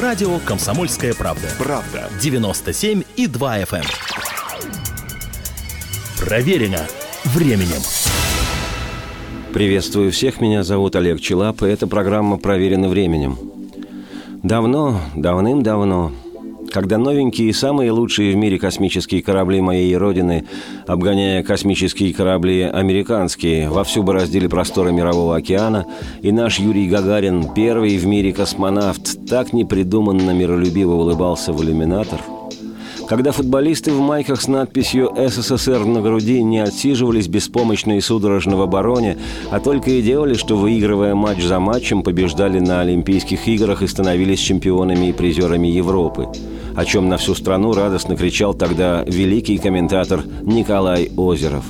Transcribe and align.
Радио 0.00 0.38
«Комсомольская 0.38 1.12
правда». 1.12 1.48
Правда. 1.58 2.08
97 2.22 3.02
и 3.16 3.26
2 3.26 3.58
FM. 3.62 3.78
эм. 3.78 3.84
Проверено 6.24 6.86
временем. 7.24 7.82
Приветствую 9.52 10.12
всех, 10.12 10.40
меня 10.40 10.62
зовут 10.62 10.94
Олег 10.94 11.20
Челап, 11.20 11.62
и 11.62 11.66
эта 11.66 11.88
программа 11.88 12.36
«Проверена 12.36 12.88
временем». 12.88 13.38
Давно, 14.44 15.00
давным-давно, 15.16 16.12
когда 16.70 16.98
новенькие 16.98 17.48
и 17.48 17.52
самые 17.52 17.90
лучшие 17.90 18.32
в 18.32 18.36
мире 18.36 18.58
космические 18.58 19.22
корабли 19.22 19.60
моей 19.60 19.96
родины, 19.96 20.44
обгоняя 20.86 21.42
космические 21.42 22.14
корабли 22.14 22.62
американские, 22.62 23.68
вовсю 23.70 24.02
бороздили 24.02 24.46
просторы 24.46 24.92
Мирового 24.92 25.36
океана, 25.36 25.86
и 26.22 26.32
наш 26.32 26.58
Юрий 26.58 26.88
Гагарин, 26.88 27.52
первый 27.54 27.96
в 27.98 28.06
мире 28.06 28.32
космонавт, 28.32 29.26
так 29.28 29.52
непридуманно 29.52 30.30
миролюбиво 30.30 30.94
улыбался 30.94 31.52
в 31.52 31.62
иллюминатор– 31.62 32.20
когда 33.08 33.32
футболисты 33.32 33.90
в 33.90 34.00
майках 34.00 34.42
с 34.42 34.48
надписью 34.48 35.10
«СССР» 35.16 35.86
на 35.86 36.02
груди 36.02 36.42
не 36.42 36.58
отсиживались 36.58 37.26
беспомощно 37.26 37.96
и 37.96 38.02
судорожно 38.02 38.58
в 38.58 38.60
обороне, 38.60 39.16
а 39.50 39.60
только 39.60 39.92
и 39.92 40.02
делали, 40.02 40.34
что, 40.34 40.58
выигрывая 40.58 41.14
матч 41.14 41.42
за 41.42 41.58
матчем, 41.58 42.02
побеждали 42.02 42.58
на 42.58 42.82
Олимпийских 42.82 43.48
играх 43.48 43.80
и 43.80 43.86
становились 43.86 44.40
чемпионами 44.40 45.06
и 45.06 45.12
призерами 45.12 45.68
Европы 45.68 46.28
о 46.78 46.84
чем 46.84 47.08
на 47.08 47.16
всю 47.16 47.34
страну 47.34 47.72
радостно 47.72 48.16
кричал 48.16 48.54
тогда 48.54 49.02
великий 49.04 49.58
комментатор 49.58 50.22
Николай 50.42 51.10
Озеров. 51.16 51.64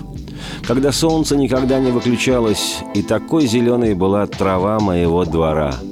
Когда 0.67 0.93
солнце 0.93 1.35
никогда 1.35 1.81
не 1.81 1.91
выключалось, 1.91 2.81
и 2.95 3.01
такой 3.03 3.47
зеленой 3.47 3.95
была 3.95 4.27
трава 4.27 4.79
моего 4.79 5.25
двора– 5.25 5.75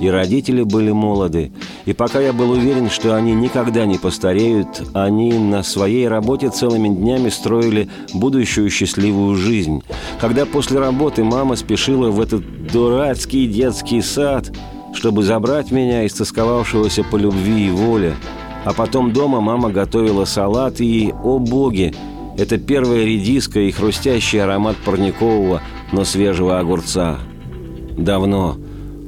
и 0.00 0.08
родители 0.08 0.62
были 0.62 0.92
молоды. 0.92 1.50
И 1.84 1.92
пока 1.92 2.20
я 2.20 2.32
был 2.32 2.52
уверен, 2.52 2.88
что 2.88 3.16
они 3.16 3.34
никогда 3.34 3.84
не 3.84 3.98
постареют, 3.98 4.82
они 4.94 5.32
на 5.32 5.64
своей 5.64 6.06
работе 6.06 6.50
целыми 6.50 6.88
днями 6.88 7.30
строили 7.30 7.88
будущую 8.14 8.70
счастливую 8.70 9.34
жизнь. 9.34 9.82
Когда 10.20 10.46
после 10.46 10.78
работы 10.78 11.24
мама 11.24 11.56
спешила 11.56 12.10
в 12.10 12.20
этот 12.20 12.70
дурацкий 12.70 13.48
детский 13.48 14.00
сад, 14.00 14.52
чтобы 14.94 15.24
забрать 15.24 15.72
меня, 15.72 16.06
истосковавшегося 16.06 17.02
по 17.02 17.16
любви 17.16 17.66
и 17.66 17.70
воле, 17.70 18.14
а 18.68 18.74
потом 18.74 19.14
дома 19.14 19.40
мама 19.40 19.70
готовила 19.70 20.26
салат 20.26 20.82
и, 20.82 21.14
о 21.24 21.38
боги, 21.38 21.94
это 22.36 22.58
первая 22.58 23.02
редиска 23.02 23.60
и 23.60 23.70
хрустящий 23.70 24.42
аромат 24.42 24.76
парникового, 24.84 25.62
но 25.90 26.04
свежего 26.04 26.58
огурца. 26.58 27.16
Давно, 27.96 28.58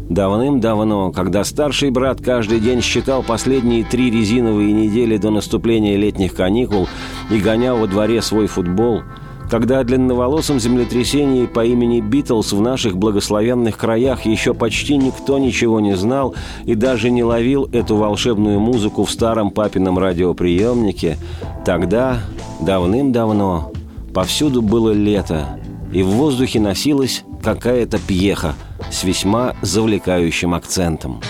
Давным-давно, 0.09 1.13
когда 1.13 1.45
старший 1.45 1.91
брат 1.91 2.23
каждый 2.23 2.59
день 2.59 2.81
считал 2.81 3.23
последние 3.23 3.85
три 3.85 4.11
резиновые 4.11 4.73
недели 4.73 5.19
до 5.19 5.29
наступления 5.29 5.99
летних 5.99 6.35
каникул 6.35 6.89
и 7.31 7.39
гонял 7.39 7.77
во 7.77 7.87
дворе 7.87 8.23
свой 8.23 8.47
футбол, 8.47 9.03
когда 9.51 9.81
о 9.81 9.85
длинноволосом 9.85 10.61
землетрясении 10.61 11.47
по 11.47 11.65
имени 11.65 12.01
Битлз 12.01 12.53
в 12.53 12.61
наших 12.61 12.97
благословенных 12.97 13.77
краях 13.77 14.25
еще 14.25 14.55
почти 14.55 14.97
никто 14.97 15.39
ничего 15.39 15.81
не 15.81 15.97
знал 15.97 16.35
и 16.65 16.75
даже 16.75 17.11
не 17.11 17.25
ловил 17.25 17.69
эту 17.73 17.97
волшебную 17.97 18.61
музыку 18.61 19.05
в 19.05 19.11
старом 19.11 19.51
папином 19.51 19.99
радиоприемнике, 19.99 21.19
тогда, 21.65 22.21
давным-давно, 22.61 23.73
повсюду 24.15 24.63
было 24.63 24.93
лето, 24.93 25.59
и 25.93 26.03
в 26.03 26.09
воздухе 26.09 26.61
носилась 26.61 27.25
какая-то 27.43 27.99
пьеха– 27.99 28.55
с 28.91 29.05
весьма 29.05 29.55
завлекающим 29.63 30.55
акцентом. 30.55 31.21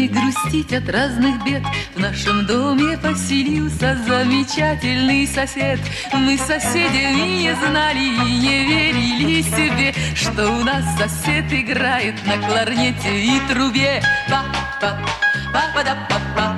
Не 0.00 0.08
грустить 0.08 0.72
от 0.72 0.88
разных 0.88 1.44
бед. 1.44 1.62
В 1.94 2.00
нашем 2.00 2.46
доме 2.46 2.96
поселился 2.96 3.98
замечательный 4.06 5.26
сосед. 5.26 5.78
Мы 6.12 6.38
соседями 6.38 7.42
не 7.42 7.54
знали 7.54 7.98
и 7.98 8.38
не 8.38 8.64
верили 8.64 9.42
себе 9.42 9.94
Что 10.14 10.50
у 10.50 10.64
нас 10.64 10.84
сосед 10.96 11.52
играет 11.52 12.14
на 12.26 12.38
кларнете 12.38 13.20
и 13.20 13.40
трубе. 13.48 14.02
Па-па, 14.30 14.98
па-па-да-па-па, 15.52 16.56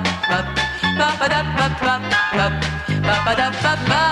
па-па-да-па-па, 0.97 1.99
па-па-да-па-па 3.03 4.03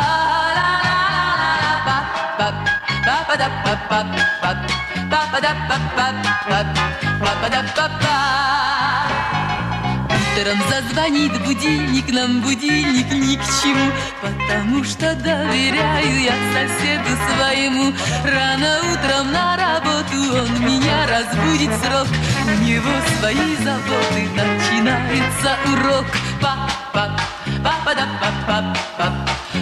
Утром 10.41 10.57
зазвонит 10.71 11.39
будильник, 11.45 12.11
нам 12.11 12.41
будильник 12.41 13.11
ни 13.11 13.35
к 13.35 13.43
чему. 13.61 13.91
Потому 14.21 14.83
что 14.83 15.13
доверяю 15.13 16.19
я 16.19 16.33
соседу 16.51 17.15
своему. 17.29 17.93
Рано 18.23 18.79
утром 18.91 19.31
на 19.31 19.55
работу 19.55 20.17
он 20.33 20.65
меня 20.65 21.05
разбудит 21.05 21.69
срок. 21.83 22.07
У 22.43 22.63
него 22.65 22.91
свои 23.19 23.55
заботы, 23.57 24.27
начинается 24.35 25.59
урок. 25.73 26.07
Па-па, 26.41 27.15
па-па-да-па-па-па 27.63 29.13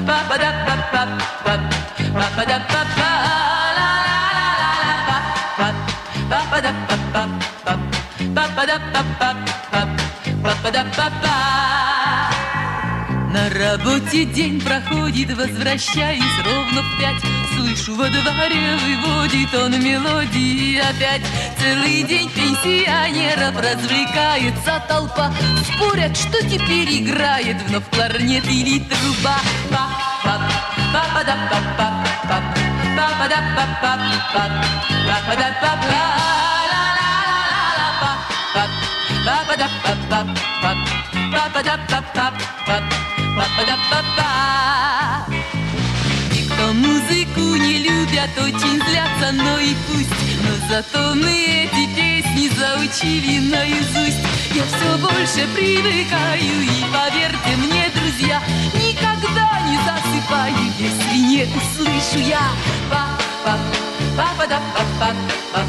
Па-па-да-па-па-па 0.07 1.59
Па-па-да-па-па 2.13 2.68
работе 13.71 14.25
день 14.25 14.59
проходит, 14.61 15.35
возвращаюсь 15.37 16.23
ровно 16.43 16.81
в 16.81 16.99
пять. 16.99 17.21
Слышу 17.55 17.95
во 17.95 18.09
дворе, 18.09 18.77
выводит 18.83 19.53
он 19.53 19.79
мелодии 19.83 20.77
опять. 20.79 21.21
Целый 21.59 22.03
день 22.03 22.29
пенсионеров 22.31 23.55
развлекается 23.57 24.83
толпа. 24.87 25.31
Спорят, 25.63 26.17
что 26.17 26.41
теперь 26.41 27.01
играет 27.01 27.61
вновь 27.67 27.87
кларнет 27.91 28.45
или 28.45 28.79
труба. 28.79 29.37
Па-па, 29.69 30.41
па-па-да-па-па-па 30.93 32.41
Па-па-да-па-па-па 41.31 42.48
И 46.33 46.43
кто 46.49 46.73
музыку 46.73 47.55
не 47.55 47.79
любят, 47.79 48.29
очень 48.37 48.81
злятся, 48.87 49.31
но 49.33 49.59
и 49.59 49.75
пусть. 49.87 50.09
Но 50.43 50.51
зато 50.69 51.15
мы 51.15 51.31
эти 51.31 51.87
песни 51.95 52.49
заучили 52.57 53.39
наизусть. 53.39 54.19
Я 54.53 54.63
все 54.63 54.97
больше 54.97 55.47
привыкаю 55.55 56.61
и 56.63 56.83
поверьте 56.91 57.55
мне, 57.57 57.89
друзья 57.93 58.41
Никогда 58.73 59.61
не 59.67 59.77
засыпаю, 59.77 60.55
если 60.77 61.17
не 61.17 61.43
услышу 61.43 62.19
я. 62.27 62.49
Па-па, 62.89 63.57
па-па-да-па-па-па 64.17 65.61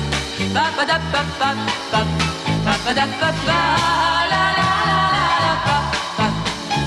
Па-па-да-па-па-па 0.54 2.06
Па-па-да-па-па 2.64 4.49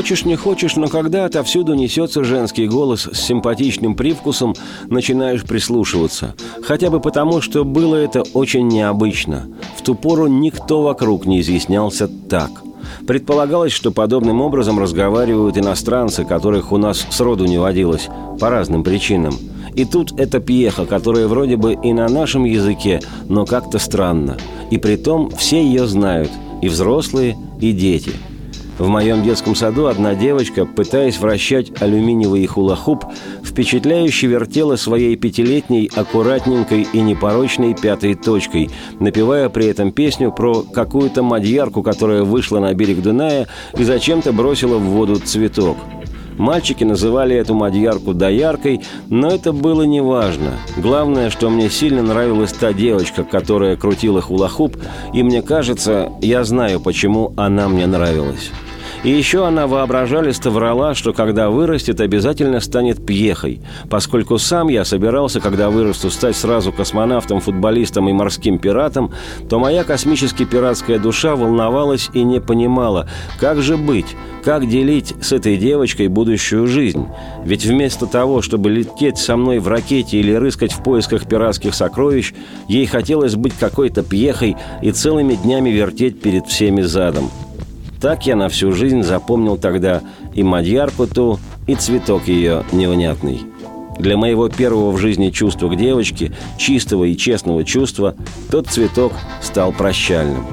Хочешь 0.00 0.24
не 0.24 0.34
хочешь, 0.34 0.76
но 0.76 0.88
когда 0.88 1.26
отовсюду 1.26 1.74
несется 1.74 2.24
женский 2.24 2.66
голос 2.66 3.06
с 3.12 3.20
симпатичным 3.20 3.94
привкусом, 3.94 4.54
начинаешь 4.88 5.44
прислушиваться. 5.44 6.34
Хотя 6.62 6.88
бы 6.88 7.00
потому, 7.00 7.42
что 7.42 7.66
было 7.66 7.96
это 7.96 8.22
очень 8.32 8.66
необычно. 8.66 9.48
В 9.76 9.82
ту 9.82 9.94
пору 9.94 10.26
никто 10.26 10.80
вокруг 10.80 11.26
не 11.26 11.42
изъяснялся 11.42 12.08
так. 12.30 12.50
Предполагалось, 13.06 13.72
что 13.72 13.90
подобным 13.90 14.40
образом 14.40 14.78
разговаривают 14.78 15.58
иностранцы, 15.58 16.24
которых 16.24 16.72
у 16.72 16.78
нас 16.78 17.06
сроду 17.10 17.44
не 17.44 17.58
водилось, 17.58 18.08
по 18.40 18.48
разным 18.48 18.82
причинам. 18.82 19.34
И 19.74 19.84
тут 19.84 20.18
эта 20.18 20.40
пьеха, 20.40 20.86
которая 20.86 21.26
вроде 21.28 21.58
бы 21.58 21.74
и 21.74 21.92
на 21.92 22.08
нашем 22.08 22.44
языке, 22.44 23.02
но 23.28 23.44
как-то 23.44 23.78
странно. 23.78 24.38
И 24.70 24.78
при 24.78 24.96
том 24.96 25.30
все 25.30 25.62
ее 25.62 25.86
знают– 25.86 26.30
И 26.62 26.68
взрослые, 26.68 27.36
и 27.60 27.72
дети– 27.72 28.12
в 28.80 28.88
моем 28.88 29.22
детском 29.22 29.54
саду 29.54 29.86
одна 29.86 30.14
девочка, 30.14 30.64
пытаясь 30.64 31.18
вращать 31.18 31.82
алюминиевый 31.82 32.46
хулахуп, 32.46 33.04
впечатляюще 33.44 34.26
вертела 34.26 34.76
своей 34.76 35.16
пятилетней, 35.16 35.90
аккуратненькой 35.94 36.86
и 36.90 37.00
непорочной 37.02 37.74
пятой 37.74 38.14
точкой, 38.14 38.70
напевая 38.98 39.50
при 39.50 39.66
этом 39.66 39.92
песню 39.92 40.32
про 40.32 40.62
какую-то 40.62 41.22
мадьярку, 41.22 41.82
которая 41.82 42.22
вышла 42.22 42.58
на 42.58 42.72
берег 42.72 43.02
Дуная 43.02 43.48
и 43.76 43.84
зачем-то 43.84 44.32
бросила 44.32 44.78
в 44.78 44.84
воду 44.84 45.16
цветок. 45.16 45.76
Мальчики 46.38 46.84
называли 46.84 47.36
эту 47.36 47.54
мадьярку 47.54 48.14
дояркой, 48.14 48.80
но 49.10 49.28
это 49.28 49.52
было 49.52 49.82
неважно. 49.82 50.52
Главное, 50.78 51.28
что 51.28 51.50
мне 51.50 51.68
сильно 51.68 52.00
нравилась 52.00 52.54
та 52.54 52.72
девочка, 52.72 53.24
которая 53.24 53.76
крутила 53.76 54.22
хулахуп, 54.22 54.78
и 55.12 55.22
мне 55.22 55.42
кажется, 55.42 56.10
я 56.22 56.44
знаю, 56.44 56.80
почему 56.80 57.34
она 57.36 57.68
мне 57.68 57.86
нравилась. 57.86 58.50
И 59.02 59.08
еще 59.08 59.46
она 59.46 59.66
воображалисто 59.66 60.50
врала, 60.50 60.94
что 60.94 61.14
когда 61.14 61.48
вырастет, 61.48 62.02
обязательно 62.02 62.60
станет 62.60 63.04
пьехой, 63.04 63.62
поскольку 63.88 64.36
сам 64.36 64.68
я 64.68 64.84
собирался, 64.84 65.40
когда 65.40 65.70
вырасту, 65.70 66.10
стать 66.10 66.36
сразу 66.36 66.70
космонавтом, 66.70 67.40
футболистом 67.40 68.10
и 68.10 68.12
морским 68.12 68.58
пиратом, 68.58 69.10
то 69.48 69.58
моя 69.58 69.84
космически 69.84 70.44
пиратская 70.44 70.98
душа 70.98 71.34
волновалась 71.34 72.10
и 72.12 72.22
не 72.22 72.40
понимала, 72.40 73.08
как 73.38 73.62
же 73.62 73.78
быть, 73.78 74.16
как 74.44 74.68
делить 74.68 75.14
с 75.22 75.32
этой 75.32 75.56
девочкой 75.56 76.08
будущую 76.08 76.66
жизнь. 76.66 77.06
Ведь 77.42 77.64
вместо 77.64 78.06
того, 78.06 78.42
чтобы 78.42 78.68
лететь 78.68 79.16
со 79.16 79.34
мной 79.36 79.60
в 79.60 79.68
ракете 79.68 80.18
или 80.18 80.32
рыскать 80.32 80.72
в 80.72 80.82
поисках 80.82 81.26
пиратских 81.26 81.74
сокровищ, 81.74 82.34
ей 82.68 82.84
хотелось 82.84 83.34
быть 83.34 83.54
какой-то 83.58 84.02
пьехой 84.02 84.56
и 84.82 84.92
целыми 84.92 85.36
днями 85.36 85.70
вертеть 85.70 86.20
перед 86.20 86.46
всеми 86.46 86.82
задом. 86.82 87.30
Так 88.00 88.26
я 88.26 88.34
на 88.34 88.48
всю 88.48 88.72
жизнь 88.72 89.02
запомнил 89.02 89.58
тогда 89.58 90.00
и 90.34 90.42
Мадьярку 90.42 91.06
ту, 91.06 91.38
и 91.66 91.74
цветок 91.74 92.28
ее 92.28 92.64
невнятный. 92.72 93.42
Для 93.98 94.16
моего 94.16 94.48
первого 94.48 94.92
в 94.92 94.98
жизни 94.98 95.28
чувства 95.28 95.68
к 95.68 95.76
девочке, 95.76 96.32
чистого 96.56 97.04
и 97.04 97.16
честного 97.16 97.64
чувства, 97.64 98.14
тот 98.50 98.68
цветок 98.68 99.12
стал 99.42 99.72
прощальным. 99.72 100.46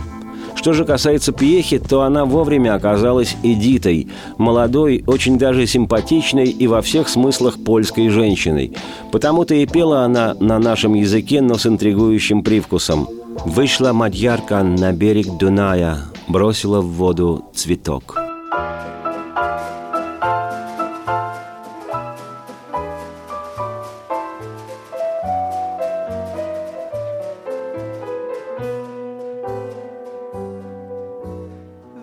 Что 0.56 0.74
же 0.74 0.84
касается 0.84 1.32
Пьехи, 1.32 1.80
то 1.80 2.02
она 2.02 2.26
вовремя 2.26 2.76
оказалась 2.76 3.38
Эдитой, 3.44 4.10
молодой, 4.38 5.04
очень 5.08 5.38
даже 5.38 5.68
симпатичной 5.68 6.50
и 6.50 6.68
во 6.68 6.82
всех 6.82 7.08
смыслах 7.08 7.64
польской 7.64 8.10
женщиной. 8.10 8.76
Потому-то 9.12 9.54
и 9.56 9.66
пела 9.66 10.02
она 10.02 10.36
на 10.42 10.60
нашем 10.60 10.96
языке, 10.96 11.42
но 11.42 11.58
с 11.58 11.66
интригующим 11.66 12.44
привкусом. 12.44 13.08
«Вышла 13.46 13.94
Мадьярка 13.94 14.64
на 14.64 14.92
берег 14.92 15.28
Дуная, 15.40 16.00
бросила 16.28 16.82
в 16.82 16.88
воду 16.88 17.46
цветок. 17.54 18.16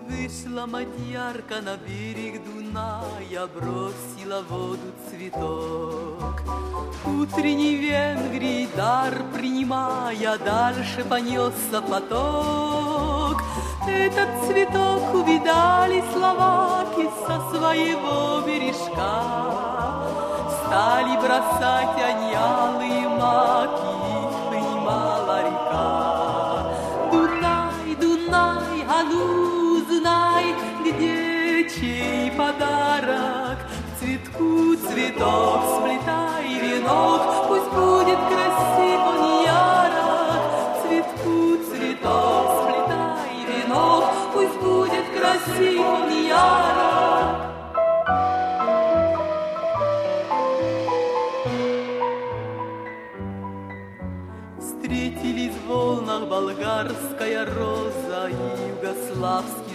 Вышла 0.09 0.65
мадьярка 0.65 1.61
на 1.61 1.77
берег 1.77 2.41
Дуная, 2.43 3.47
бросила 3.55 4.41
в 4.41 4.51
воду 4.51 4.79
цветок. 5.09 6.41
Утренний 7.05 7.75
Венгрий 7.75 8.67
дар 8.75 9.13
принимая, 9.33 10.37
дальше 10.39 11.05
понесся 11.07 11.81
поток. 11.81 12.54
Этот 14.15 14.47
цветок 14.47 15.13
увидали 15.13 16.01
словаки 16.13 17.09
со 17.27 17.35
своего 17.51 18.39
бережка. 18.47 19.11
Стали 20.55 21.17
бросать 21.17 21.99
аньялы 22.01 23.09
маки, 23.09 23.93
принимала 24.49 25.41
река. 25.41 26.71
Дунай, 27.11 27.95
Дунай, 27.99 28.85
а 28.89 29.03
ну 29.03 29.83
знай, 29.83 30.55
где 30.85 31.69
чей 31.69 32.31
подарок. 32.31 33.57
Цветку 33.99 34.77
цветок 34.77 35.61
сплетай 35.75 36.47
венок, 36.61 37.34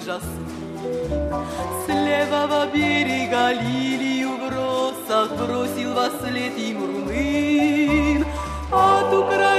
жасмин. 0.04 0.46
С 1.84 1.88
левого 1.88 2.66
берега 2.72 3.52
лилию 3.52 4.30
в 4.36 4.48
росах 4.48 5.30
бросил 5.36 5.94
во 5.94 6.10
след 6.20 6.56
им 6.58 6.78
румын. 6.80 8.24
От 8.72 9.12
Украины, 9.12 9.49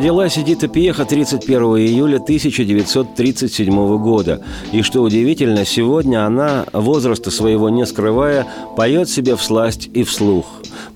Родилась 0.00 0.38
Эдита 0.38 0.66
Пьеха 0.66 1.04
31 1.04 1.60
июля 1.76 2.16
1937 2.16 3.98
года. 3.98 4.40
И 4.72 4.80
что 4.80 5.02
удивительно, 5.02 5.66
сегодня 5.66 6.24
она, 6.24 6.64
возраста 6.72 7.30
своего 7.30 7.68
не 7.68 7.84
скрывая, 7.84 8.46
поет 8.78 9.10
себе 9.10 9.36
в 9.36 9.42
сласть 9.42 9.90
и 9.92 10.02
вслух. 10.02 10.46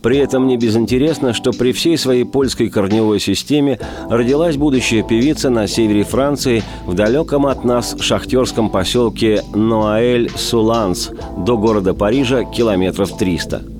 При 0.01 0.17
этом 0.17 0.47
не 0.47 0.57
безинтересно, 0.57 1.35
что 1.35 1.53
при 1.53 1.73
всей 1.73 1.99
своей 1.99 2.25
польской 2.25 2.71
корневой 2.71 3.21
системе 3.21 3.79
родилась 4.09 4.57
будущая 4.57 5.03
певица 5.03 5.51
на 5.51 5.67
севере 5.67 6.05
Франции 6.05 6.63
в 6.87 6.95
далеком 6.95 7.45
от 7.45 7.63
нас 7.63 7.95
шахтерском 8.01 8.71
поселке 8.71 9.43
Ноаэль-Суланс 9.53 11.11
до 11.45 11.59
города 11.59 11.93
Парижа 11.93 12.45
километров 12.45 13.19
300. 13.19 13.74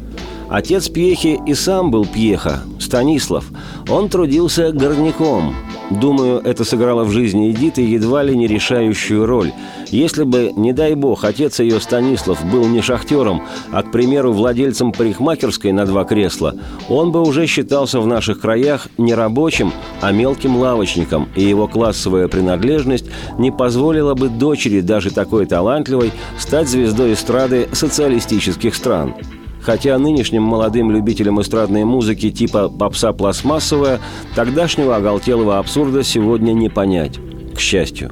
Отец 0.55 0.89
Пьехи 0.89 1.41
и 1.45 1.53
сам 1.53 1.91
был 1.91 2.07
Пьеха, 2.07 2.61
Станислав. 2.79 3.45
Он 3.89 4.09
трудился 4.09 4.71
горняком. 4.71 5.53
Думаю, 5.91 6.41
это 6.45 6.63
сыграло 6.63 7.03
в 7.03 7.11
жизни 7.11 7.51
Эдиты 7.51 7.83
едва 7.83 8.23
ли 8.23 8.37
не 8.37 8.47
решающую 8.47 9.27
роль. 9.27 9.51
Если 9.89 10.23
бы, 10.23 10.53
не 10.55 10.73
дай 10.73 10.95
бог, 10.95 11.25
отец 11.25 11.59
ее 11.59 11.81
Станислав 11.81 12.39
был 12.53 12.69
не 12.69 12.83
шахтером, 12.83 13.43
а, 13.73 13.83
к 13.83 13.91
примеру, 13.91 14.33
владельцем 14.33 14.93
парикмахерской 14.93 15.73
на 15.73 15.87
два 15.87 16.05
кресла, 16.05 16.55
он 16.89 17.11
бы 17.11 17.23
уже 17.23 17.49
считался 17.49 17.99
в 17.99 18.07
наших 18.07 18.41
краях 18.41 18.87
не 18.97 19.13
рабочим, 19.13 19.73
а 20.01 20.13
мелким 20.13 20.57
лавочником, 20.57 21.29
и 21.35 21.43
его 21.43 21.67
классовая 21.67 22.29
принадлежность 22.29 23.07
не 23.41 23.51
позволила 23.51 24.15
бы 24.15 24.29
дочери, 24.29 24.83
даже 24.83 25.11
такой 25.11 25.47
талантливой, 25.47 26.13
стать 26.39 26.69
звездой 26.69 27.15
эстрады 27.15 27.69
социалистических 27.73 28.77
стран. 28.77 29.17
Хотя 29.65 29.99
нынешним 29.99 30.43
молодым 30.43 30.91
любителям 30.91 31.41
эстрадной 31.41 31.85
музыки 31.85 32.31
типа 32.31 32.69
попса 32.69 33.13
пластмассовая 33.13 33.99
тогдашнего 34.35 34.97
оголтелого 34.97 35.59
абсурда 35.59 36.03
сегодня 36.03 36.53
не 36.53 36.69
понять, 36.69 37.19
к 37.55 37.61
счастью. 37.61 38.11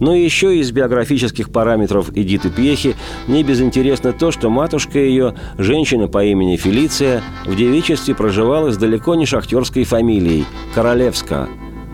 Но 0.00 0.14
еще 0.14 0.58
из 0.58 0.72
биографических 0.72 1.50
параметров 1.50 2.10
Эдиты 2.14 2.50
Пьехи 2.50 2.96
не 3.28 3.44
безинтересно 3.44 4.12
то, 4.12 4.30
что 4.32 4.50
матушка 4.50 4.98
ее, 4.98 5.34
женщина 5.56 6.08
по 6.08 6.24
имени 6.24 6.56
Фелиция, 6.56 7.22
в 7.46 7.56
девичестве 7.56 8.14
проживала 8.14 8.72
с 8.72 8.76
далеко 8.76 9.14
не 9.14 9.24
шахтерской 9.24 9.84
фамилией– 9.84 10.44
Королевска, 10.74 11.48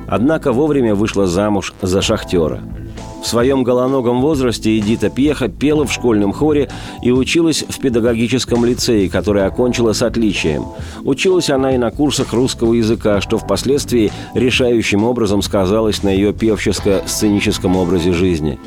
однако 0.09 0.52
вовремя 0.52 0.94
вышла 0.94 1.26
замуж 1.26 1.75
за 1.82 2.00
шахтера– 2.00 2.62
в 3.23 3.27
своем 3.27 3.62
голоногом 3.62 4.21
возрасте 4.21 4.79
Эдита 4.79 5.11
Пьеха 5.11 5.49
пела 5.49 5.87
в 5.87 5.93
школьном 5.93 6.33
хоре 6.33 6.69
и 7.03 7.11
училась 7.11 7.65
в 7.69 7.79
педагогическом 7.79 8.65
лицее, 8.65 9.09
который 9.11 9.47
окончила 9.47 9.93
с 9.93 10.03
отличием. 10.03 10.65
Училась 11.05 11.50
она 11.50 11.75
и 11.75 11.79
на 11.79 11.91
курсах 11.91 12.33
русского 12.33 12.75
языка, 12.75 13.21
что 13.21 13.39
впоследствии 13.39 14.12
решающим 14.35 15.05
образом 15.05 15.43
сказалось 15.43 16.03
на 16.03 16.09
ее 16.09 16.33
певческо-сценическом 16.33 17.77
образе 17.77 18.12
жизни. 18.12 18.59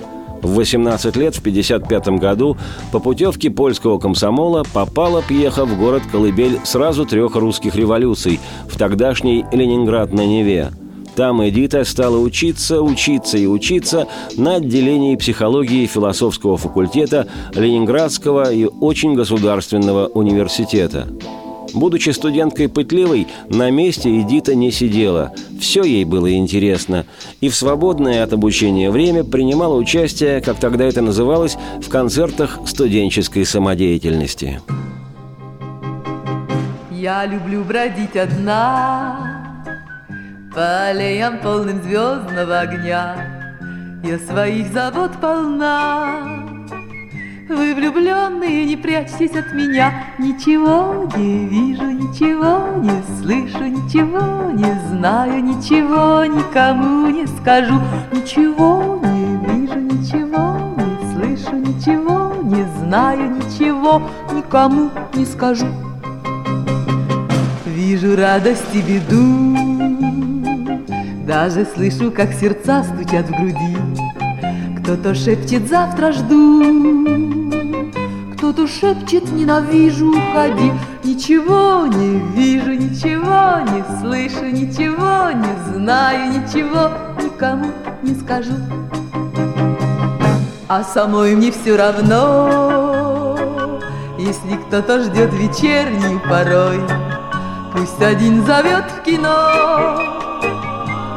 В 0.42 0.56
18 0.56 1.16
лет, 1.16 1.36
в 1.36 1.40
1955 1.40 2.20
году, 2.20 2.58
по 2.92 3.00
путевке 3.00 3.50
польского 3.50 3.98
комсомола 3.98 4.66
попала 4.74 5.24
Пьеха 5.24 5.66
в 5.66 5.78
город 5.80 6.04
Колыбель 6.12 6.60
сразу 6.66 7.06
трех 7.06 7.36
русских 7.36 7.76
революций 7.76 8.42
в 8.70 8.78
тогдашний 8.78 9.46
Ленинград 9.54 10.12
на 10.12 10.26
Неве– 10.26 10.72
там 11.16 11.48
Эдита 11.48 11.84
стала 11.84 12.18
учиться, 12.18 12.82
учиться 12.82 13.38
и 13.38 13.46
учиться 13.46 14.08
на 14.36 14.56
отделении 14.56 15.16
психологии 15.16 15.86
философского 15.86 16.58
факультета 16.58 17.28
Ленинградского 17.54 18.52
и 18.52 18.66
очень 18.66 19.14
государственного 19.14 20.08
университета. 20.08 21.08
Будучи 21.74 22.12
студенткой 22.12 22.70
пытливой, 22.70 23.28
на 23.50 23.72
месте 23.72 24.22
Эдита 24.22 24.54
не 24.54 24.72
сидела. 24.72 25.32
Все 25.60 25.84
ей 25.84 26.06
было 26.06 26.32
интересно. 26.34 27.06
И 27.42 27.50
в 27.50 27.56
свободное 27.56 28.24
от 28.24 28.34
обучения 28.34 28.92
время 28.92 29.24
принимала 29.24 29.76
участие, 29.76 30.40
как 30.42 30.60
тогда 30.60 30.86
это 30.86 31.02
называлось, 31.02 31.58
в 31.82 31.90
концертах 31.90 32.60
студенческой 32.66 33.46
самодеятельности. 33.46 34.62
Я 36.92 37.26
люблю 37.26 37.64
бродить 37.64 38.16
одна, 38.16 39.33
по 40.54 40.86
аллеям 40.86 41.40
полным 41.40 41.82
звездного 41.82 42.60
огня. 42.60 43.16
Я 44.04 44.20
своих 44.20 44.68
забот 44.72 45.12
полна. 45.20 46.44
Вы 47.50 47.74
влюбленные, 47.74 48.66
не 48.66 48.78
прячьтесь 48.78 49.36
от 49.36 49.54
меня. 49.54 50.06
Ничего 50.20 51.10
не 51.16 51.48
вижу, 51.48 51.86
ничего 51.86 52.80
не 52.80 53.02
слышу 53.20 53.66
Ничего 53.66 54.52
не 54.52 54.74
знаю, 54.90 55.44
ничего 55.44 56.26
никому 56.26 57.08
не 57.08 57.26
скажу. 57.28 57.80
Ничего 58.12 59.00
не 59.04 59.38
вижу, 59.46 59.80
ничего 59.80 60.76
не 60.78 61.14
слышу 61.14 61.56
Ничего 61.56 62.34
не 62.44 62.66
знаю, 62.80 63.32
ничего 63.32 64.02
никому 64.32 64.90
не 65.14 65.26
скажу. 65.26 65.68
Вижу 67.66 68.16
радость 68.16 68.74
и 68.74 68.82
беду 68.82 69.63
даже 71.26 71.66
слышу, 71.66 72.12
как 72.12 72.34
сердца 72.34 72.84
стучат 72.84 73.28
в 73.28 73.32
груди. 73.32 73.78
Кто-то 74.80 75.16
шепчет 75.16 75.70
«завтра 75.70 76.12
жду» 76.12 76.62
Кто-то 78.36 78.68
шепчет 78.68 79.32
«ненавижу, 79.32 80.10
уходи» 80.10 80.74
Ничего 81.06 81.88
не 81.88 82.20
вижу, 82.36 82.74
ничего 82.74 83.62
не 83.72 83.84
слышу 84.02 84.46
Ничего 84.46 85.32
не 85.32 85.74
знаю, 85.74 86.32
ничего 86.32 86.92
никому 87.24 87.72
не 88.02 88.14
скажу. 88.16 88.56
А 90.68 90.84
самой 90.84 91.36
мне 91.36 91.52
все 91.52 91.78
равно 91.78 93.38
Если 94.20 94.58
кто-то 94.68 95.02
ждет 95.04 95.34
вечернюю 95.34 96.20
порой. 96.30 96.82
Пусть 97.72 98.02
один 98.02 98.46
зовет 98.46 98.84
в 98.92 99.04
кино 99.04 100.23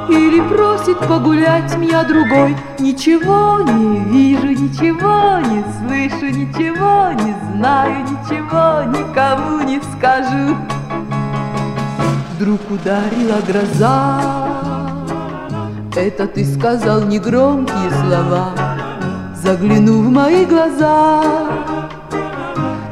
или 0.08 0.40
просит 0.48 0.98
погулять 1.00 1.76
меня 1.76 2.04
другой. 2.04 2.56
Ничего 2.78 3.60
не 3.60 3.98
вижу, 4.04 4.48
ничего 4.48 5.38
не 5.48 5.64
слышу 5.78 6.26
Ничего 6.26 7.12
не 7.12 7.34
знаю, 7.52 8.04
ничего 8.04 8.82
никому 8.98 9.62
не 9.62 9.80
скажу. 9.96 10.56
Вдруг 12.34 12.60
ударила 12.70 13.40
гроза. 13.46 14.20
Это 15.94 16.26
ты 16.26 16.44
сказал 16.44 17.02
негромкие 17.02 17.90
слова. 17.90 18.50
Заглянув 19.34 20.06
в 20.06 20.10
мои 20.10 20.44
глаза. 20.44 21.22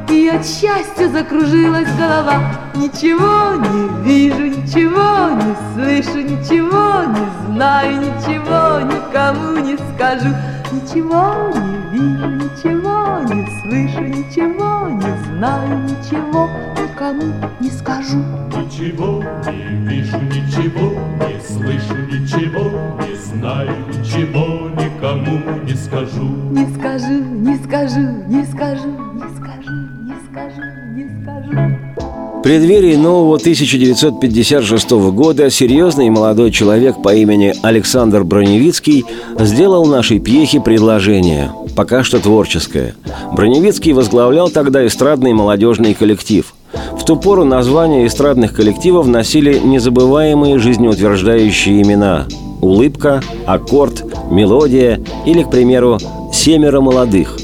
И 0.08 0.28
от 0.28 0.46
счастья 0.46 1.08
закружилась 1.08 1.88
голова 1.98 2.63
Ничего 2.76 3.54
не 3.54 4.02
вижу, 4.02 4.46
ничего 4.46 5.30
не 5.30 5.54
слышу, 5.72 6.18
ничего 6.18 7.04
не 7.04 7.54
знаю, 7.54 8.00
ничего 8.00 8.80
никому 8.80 9.64
не 9.64 9.76
скажу. 9.94 10.34
Ничего 10.72 11.52
не 11.54 11.92
вижу, 11.92 12.30
ничего 12.30 13.20
не 13.32 13.46
слышу, 13.60 14.00
ничего 14.00 14.88
не 14.88 15.24
знаю, 15.24 15.84
ничего 15.84 16.48
никому 16.76 17.32
не 17.60 17.70
скажу. 17.70 18.18
Ничего 18.48 19.22
не 19.46 19.88
вижу, 19.88 20.20
ничего 20.22 20.98
не 21.20 21.40
слышу, 21.40 21.96
ничего 22.10 22.70
не 23.06 23.14
знаю, 23.14 23.70
ничего 23.88 24.68
никому 24.70 25.62
не 25.62 25.74
скажу. 25.74 26.24
Не 26.50 26.66
скажу, 26.74 27.22
не 27.22 27.56
скажу, 27.56 28.00
не 28.26 28.44
скажу, 28.44 28.88
не 29.14 29.36
скажу, 29.36 29.72
не 30.02 30.14
скажу, 30.26 30.62
не 30.96 31.22
скажу 31.22 31.93
преддверии 32.44 32.94
нового 32.94 33.36
1956 33.36 34.90
года 34.90 35.48
серьезный 35.48 36.10
молодой 36.10 36.50
человек 36.50 37.00
по 37.02 37.14
имени 37.14 37.54
Александр 37.62 38.22
Броневицкий 38.22 39.06
сделал 39.38 39.86
нашей 39.86 40.18
пьехе 40.18 40.60
предложение, 40.60 41.50
пока 41.74 42.04
что 42.04 42.18
творческое. 42.18 42.96
Броневицкий 43.32 43.94
возглавлял 43.94 44.50
тогда 44.50 44.86
эстрадный 44.86 45.32
молодежный 45.32 45.94
коллектив. 45.94 46.54
В 46.92 47.02
ту 47.06 47.16
пору 47.16 47.44
названия 47.44 48.06
эстрадных 48.06 48.52
коллективов 48.52 49.06
носили 49.06 49.58
незабываемые 49.58 50.58
жизнеутверждающие 50.58 51.80
имена 51.80 52.26
«Улыбка», 52.60 53.22
«Аккорд», 53.46 54.04
«Мелодия» 54.30 55.00
или, 55.24 55.44
к 55.44 55.50
примеру, 55.50 55.98
«Семеро 56.30 56.82
молодых», 56.82 57.38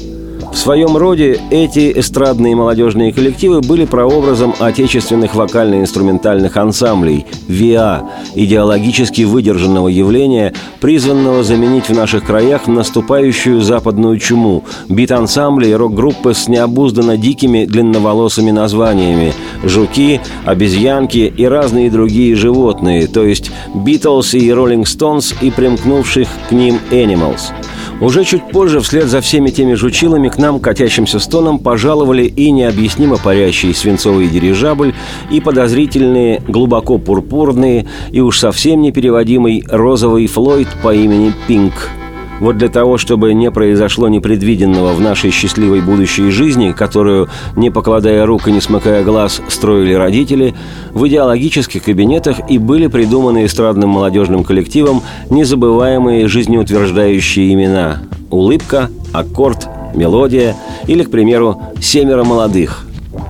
в 0.51 0.57
своем 0.57 0.97
роде 0.97 1.39
эти 1.49 1.97
эстрадные 1.97 2.55
молодежные 2.55 3.13
коллективы 3.13 3.61
были 3.61 3.85
прообразом 3.85 4.53
отечественных 4.59 5.33
вокально-инструментальных 5.33 6.57
ансамблей 6.57 7.25
ВИА, 7.47 8.09
идеологически 8.35 9.21
выдержанного 9.21 9.87
явления, 9.87 10.53
призванного 10.81 11.43
заменить 11.43 11.89
в 11.89 11.95
наших 11.95 12.25
краях 12.25 12.67
наступающую 12.67 13.61
западную 13.61 14.19
чуму, 14.19 14.65
бит-ансамбли 14.89 15.69
и 15.69 15.73
рок-группы 15.73 16.33
с 16.33 16.47
необузданно 16.47 17.17
дикими 17.17 17.65
длинноволосыми 17.65 18.51
названиями 18.51 19.33
«Жуки», 19.63 20.19
«Обезьянки» 20.45 21.33
и 21.35 21.45
разные 21.45 21.89
другие 21.89 22.35
животные, 22.35 23.07
то 23.07 23.23
есть 23.23 23.51
«Битлз» 23.73 24.33
и 24.33 24.51
«Роллинг 24.51 24.87
Стоунс» 24.87 25.33
и 25.41 25.49
примкнувших 25.49 26.27
к 26.49 26.51
ним 26.51 26.79
«Animals». 26.91 27.53
Уже 28.01 28.25
чуть 28.25 28.49
позже, 28.49 28.79
вслед 28.79 29.05
за 29.05 29.21
всеми 29.21 29.51
теми 29.51 29.75
жучилами, 29.75 30.27
к 30.27 30.39
нам, 30.39 30.59
катящимся 30.59 31.19
стоном, 31.19 31.59
пожаловали 31.59 32.23
и 32.23 32.49
необъяснимо 32.49 33.17
парящий 33.17 33.75
свинцовый 33.75 34.27
дирижабль, 34.27 34.95
и 35.29 35.39
подозрительные, 35.39 36.41
глубоко 36.47 36.97
пурпурные, 36.97 37.87
и 38.11 38.19
уж 38.19 38.39
совсем 38.39 38.81
непереводимый 38.81 39.63
розовый 39.69 40.25
Флойд 40.25 40.67
по 40.81 40.93
имени 40.95 41.31
Пинк– 41.47 41.73
вот 42.41 42.57
для 42.57 42.69
того, 42.69 42.97
чтобы 42.97 43.33
не 43.33 43.51
произошло 43.51 44.09
непредвиденного 44.09 44.93
в 44.93 44.99
нашей 44.99 45.29
счастливой 45.29 45.79
будущей 45.79 46.31
жизни, 46.31 46.71
которую, 46.71 47.29
не 47.55 47.69
покладая 47.69 48.25
рук 48.25 48.47
и 48.47 48.51
не 48.51 48.59
смыкая 48.59 49.03
глаз, 49.03 49.41
строили 49.47 49.93
родители, 49.93 50.55
в 50.91 51.07
идеологических 51.07 51.83
кабинетах 51.83 52.37
и 52.49 52.57
были 52.57 52.87
придуманы 52.87 53.45
эстрадным 53.45 53.91
молодежным 53.91 54.43
коллективом 54.43 55.03
незабываемые 55.29 56.27
жизнеутверждающие 56.27 57.53
имена 57.53 58.01
«Улыбка», 58.31 58.89
«Аккорд», 59.13 59.67
«Мелодия» 59.93 60.55
или, 60.87 61.03
к 61.03 61.11
примеру, 61.11 61.61
«Семеро 61.79 62.23
молодых». 62.23 62.87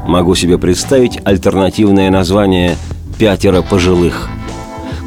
Могу 0.08 0.36
себе 0.36 0.58
представить 0.58 1.20
альтернативное 1.26 2.10
название 2.12 2.78
«Пятеро 3.20 3.62
пожилых». 3.62 4.30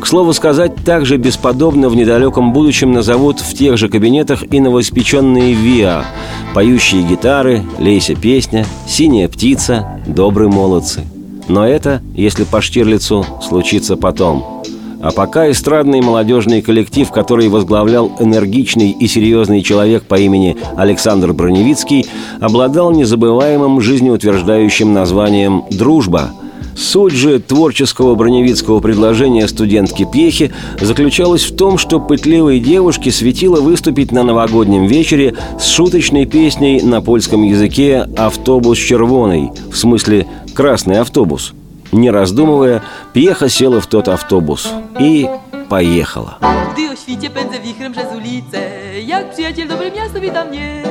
К 0.04 0.06
слову 0.06 0.34
сказать, 0.34 0.75
также 0.84 1.16
бесподобно 1.16 1.88
в 1.88 1.96
недалеком 1.96 2.52
будущем 2.52 2.92
назовут 2.92 3.40
в 3.40 3.54
тех 3.54 3.78
же 3.78 3.88
кабинетах 3.88 4.44
и 4.52 4.61
новоиспеченные 4.61 5.54
ВИА, 5.54 6.04
поющие 6.52 7.02
гитары, 7.02 7.62
лейся 7.78 8.14
песня, 8.14 8.66
синяя 8.87 9.28
птица, 9.28 9.99
добрые 10.06 10.50
молодцы. 10.50 11.04
Но 11.49 11.66
это, 11.66 12.02
если 12.14 12.44
по 12.44 12.61
Штирлицу, 12.61 13.25
случится 13.40 13.96
потом. 13.96 14.62
А 15.00 15.11
пока 15.11 15.50
эстрадный 15.50 16.02
молодежный 16.02 16.61
коллектив, 16.61 17.11
который 17.11 17.49
возглавлял 17.49 18.12
энергичный 18.20 18.90
и 18.90 19.06
серьезный 19.06 19.62
человек 19.62 20.02
по 20.02 20.16
имени 20.16 20.54
Александр 20.76 21.32
Броневицкий, 21.32 22.04
обладал 22.42 22.90
незабываемым 22.90 23.80
жизнеутверждающим 23.80 24.92
названием 24.92 25.64
«Дружба», 25.70 26.30
Суть 26.76 27.12
же 27.12 27.38
творческого 27.38 28.14
броневицкого 28.14 28.81
предложения 28.81 29.47
студентки 29.49 30.07
Пьехи 30.11 30.52
заключалась 30.81 31.45
в 31.45 31.57
том, 31.57 31.78
что 31.78 32.00
пытливой 32.00 32.61
девушке 32.61 33.11
светило 33.11 33.61
выступить 33.61 34.12
на 34.12 34.23
новогоднем 34.23 34.87
вечере 34.87 35.35
с 35.59 35.66
шуточной 35.69 36.26
песней 36.26 36.83
на 36.83 37.00
польском 37.00 37.43
языке 37.43 38.09
«Автобус 38.16 38.78
червоный», 38.78 39.50
в 39.71 39.76
смысле 39.76 40.26
«красный 40.54 40.99
автобус». 40.99 41.52
Не 41.93 42.11
раздумывая, 42.11 42.83
Пьеха 43.12 43.49
села 43.49 43.81
в 43.81 43.87
тот 43.87 44.09
автобус 44.09 44.69
и 44.99 45.28
поехала. 45.69 46.38
Gdy 46.75 46.90
o 46.90 46.97
świcie 46.97 47.31
pędzę 47.31 47.61
wichrem 47.61 47.93
przez 47.93 48.07
ulicę 48.16 48.61
Jak 49.07 49.31
przyjaciel 49.31 49.69
dobre 49.69 49.90
miasto 49.90 50.21
wita 50.21 50.45
mnie 50.45 50.83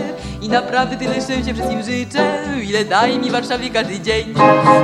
I 0.43 0.49
naprawdę 0.49 0.97
tyle 0.97 1.21
szczęścia 1.21 1.53
wszystkim 1.53 1.83
życzę. 1.83 2.43
Ile 2.63 2.85
daje 2.85 3.19
mi 3.19 3.31
Warszawie 3.31 3.69
każdy 3.69 3.99
dzień. 3.99 4.33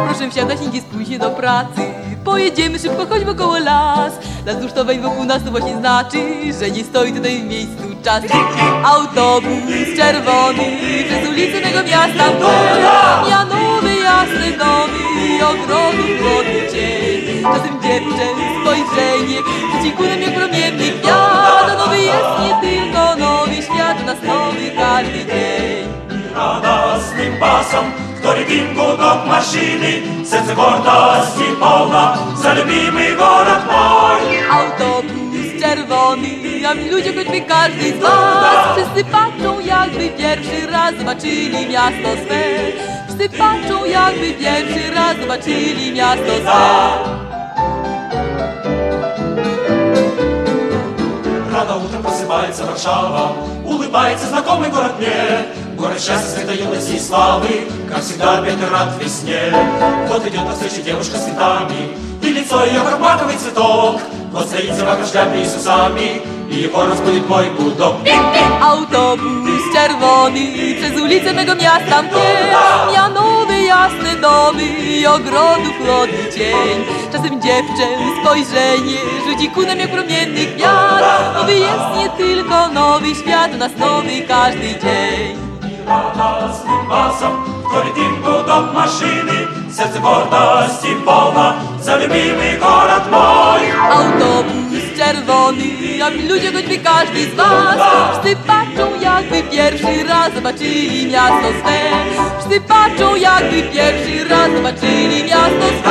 Proszę 0.07 0.31
wsiadać, 0.31 0.61
nikt 0.61 0.73
nie 0.73 0.81
spóźnie 0.81 1.19
do 1.19 1.29
pracy. 1.29 1.81
Pojedziemy 2.23 2.79
szybko, 2.79 3.05
choć 3.05 3.25
wokoło 3.25 3.57
las. 3.57 4.13
Las 4.45 4.61
dusztowej 4.61 4.99
wokół 4.99 5.23
nas 5.25 5.43
to 5.43 5.51
właśnie 5.51 5.77
znaczy 5.77 6.17
Że 6.59 6.71
nie 6.71 6.83
stoi 6.83 7.13
tutaj 7.13 7.41
w 7.41 7.45
miejscu 7.45 7.83
czas. 8.03 8.23
Autobus 8.83 9.95
czerwony 9.97 10.77
Przez 11.07 11.29
ulicę 11.29 11.61
mego 11.61 11.83
miasta. 11.83 12.23
Ja 13.29 13.45
nowe 13.45 13.95
jasne 13.95 14.51
domy 14.57 14.99
Ogrodu 15.49 16.03
chłodny 16.19 16.71
cień. 16.71 17.43
Czasem 17.43 17.81
dziewczę 17.81 18.25
spojrzenie 18.61 19.37
Rzuci 19.75 19.91
kulem 19.91 20.21
jak 20.21 20.33
promienny 20.35 20.91
kwiat 20.91 21.77
nowy 21.77 21.97
jest 21.97 22.39
nie 22.41 22.78
tylko 23.58 23.58
nowy 23.58 23.62
świat 23.62 24.06
Nas 24.06 24.23
nowy 24.23 24.70
każdy 24.70 25.25
dzień 25.25 25.94
радостным 26.34 27.38
басом, 27.38 27.92
кто 28.18 28.34
рядим 28.34 28.75
гудок 28.75 29.25
машины, 29.26 30.25
сердце 30.25 30.54
гордости 30.54 31.44
полно, 31.61 32.16
за 32.37 32.54
любимый 32.54 33.14
город 33.14 33.62
мой. 33.66 34.42
Autobus 34.50 35.61
czerwony 35.61 36.28
A 36.68 36.75
ludzie 36.75 37.12
choćby 37.14 37.40
każdy 37.40 37.92
z 37.92 38.00
was 38.00 38.76
Wszyscy 38.76 39.04
patrzą 39.11 39.61
jakby 39.61 40.08
pierwszy 40.08 40.66
raz 40.66 40.94
Zobaczyli 40.99 41.68
miasto 41.68 42.08
swe 42.25 42.42
Wszyscy 43.06 43.38
patrzą 43.38 43.84
jakby 43.84 44.32
pierwszy 44.32 44.90
raz 44.94 45.16
Zobaczyli 45.20 45.92
miasto 45.92 46.32
swe 46.42 47.25
Рано 51.52 51.80
просыпается 52.50 52.65
Варшава, 52.65 53.32
улыбается 53.65 54.27
знакомый 54.27 54.70
город 54.70 54.94
мне. 54.98 55.46
Город 55.77 56.00
счастья, 56.00 56.27
света 56.27 56.53
юности 56.53 56.96
и 56.96 57.00
славы, 57.00 57.68
как 57.89 58.01
всегда 58.01 58.39
опять 58.39 58.58
рад 58.70 58.89
весне. 59.01 59.53
Вот 60.08 60.25
идет 60.25 60.46
навстречу 60.46 60.82
девушка 60.82 61.18
с 61.18 61.25
цветами, 61.25 61.96
и 62.22 62.29
лицо 62.29 62.65
ее 62.65 62.82
как 62.82 63.00
маковый 63.00 63.36
цветок. 63.38 64.01
Вот 64.32 64.48
стоит 64.48 64.75
собака 64.75 65.03
в 65.03 65.08
шляпе 65.08 65.41
и 65.41 65.46
с 65.46 65.56
усами, 65.56 66.22
и 66.50 66.56
его 66.63 66.86
разбудит 66.86 67.27
мой 67.29 67.50
гудок. 67.51 67.96
Autobus 68.62 69.63
czerwony 69.74 70.75
Przez 70.75 71.01
ulicę 71.01 71.34
mego 71.34 71.56
miasta 71.56 72.01
mnie 72.01 72.12
Ja 72.94 73.10
nowe 73.10 73.58
jasne 73.68 74.16
domy 74.16 74.64
I 74.64 75.06
ogrodów 75.06 75.75
chłodny 75.84 76.32
cień 76.37 76.84
Czasem 77.12 77.42
dziewczę 77.42 77.87
spojrzenie 78.20 78.99
Rzuci 79.26 79.50
kunem 79.50 79.78
jak 79.78 79.90
promienny 79.90 80.46
kwiat 80.46 81.34
Nowy 81.34 81.54
jest 81.54 81.84
nie 81.96 82.08
tylko 82.08 82.68
nowy 82.68 83.14
świat 83.14 83.54
U 83.54 83.56
nas 83.56 83.73
nowy 83.78 84.23
każdy 84.28 84.69
dzień 84.80 85.54
радостным 85.86 86.88
басом, 86.88 87.45
кто 87.67 87.82
летим 87.82 88.23
гудок 88.23 88.73
машины, 88.73 89.49
сердце 89.71 89.99
гордости 90.00 90.95
полно, 91.04 91.56
за 91.80 91.97
любимый 91.97 92.56
город 92.58 93.02
мой. 93.10 94.68
Czerwony 95.00 95.64
A 96.03 96.09
ludzie 96.09 96.51
choćby 96.51 96.77
każdy 96.77 97.25
z 97.31 97.35
was 97.35 97.79
Wszyscy 98.12 98.35
patrzą 98.48 99.01
jakby 99.01 99.51
pierwszy 99.51 100.03
raz 100.07 100.33
Zobaczyli 100.35 101.07
miasto 101.07 101.48
swe 101.59 101.79
Wszyscy 102.40 102.62
patrzą 102.62 103.16
jakby 103.16 103.62
pierwszy 103.62 104.29
raz 104.29 104.51
Zobaczyli 104.51 105.24
miasto 105.24 105.66
swe 105.79 105.90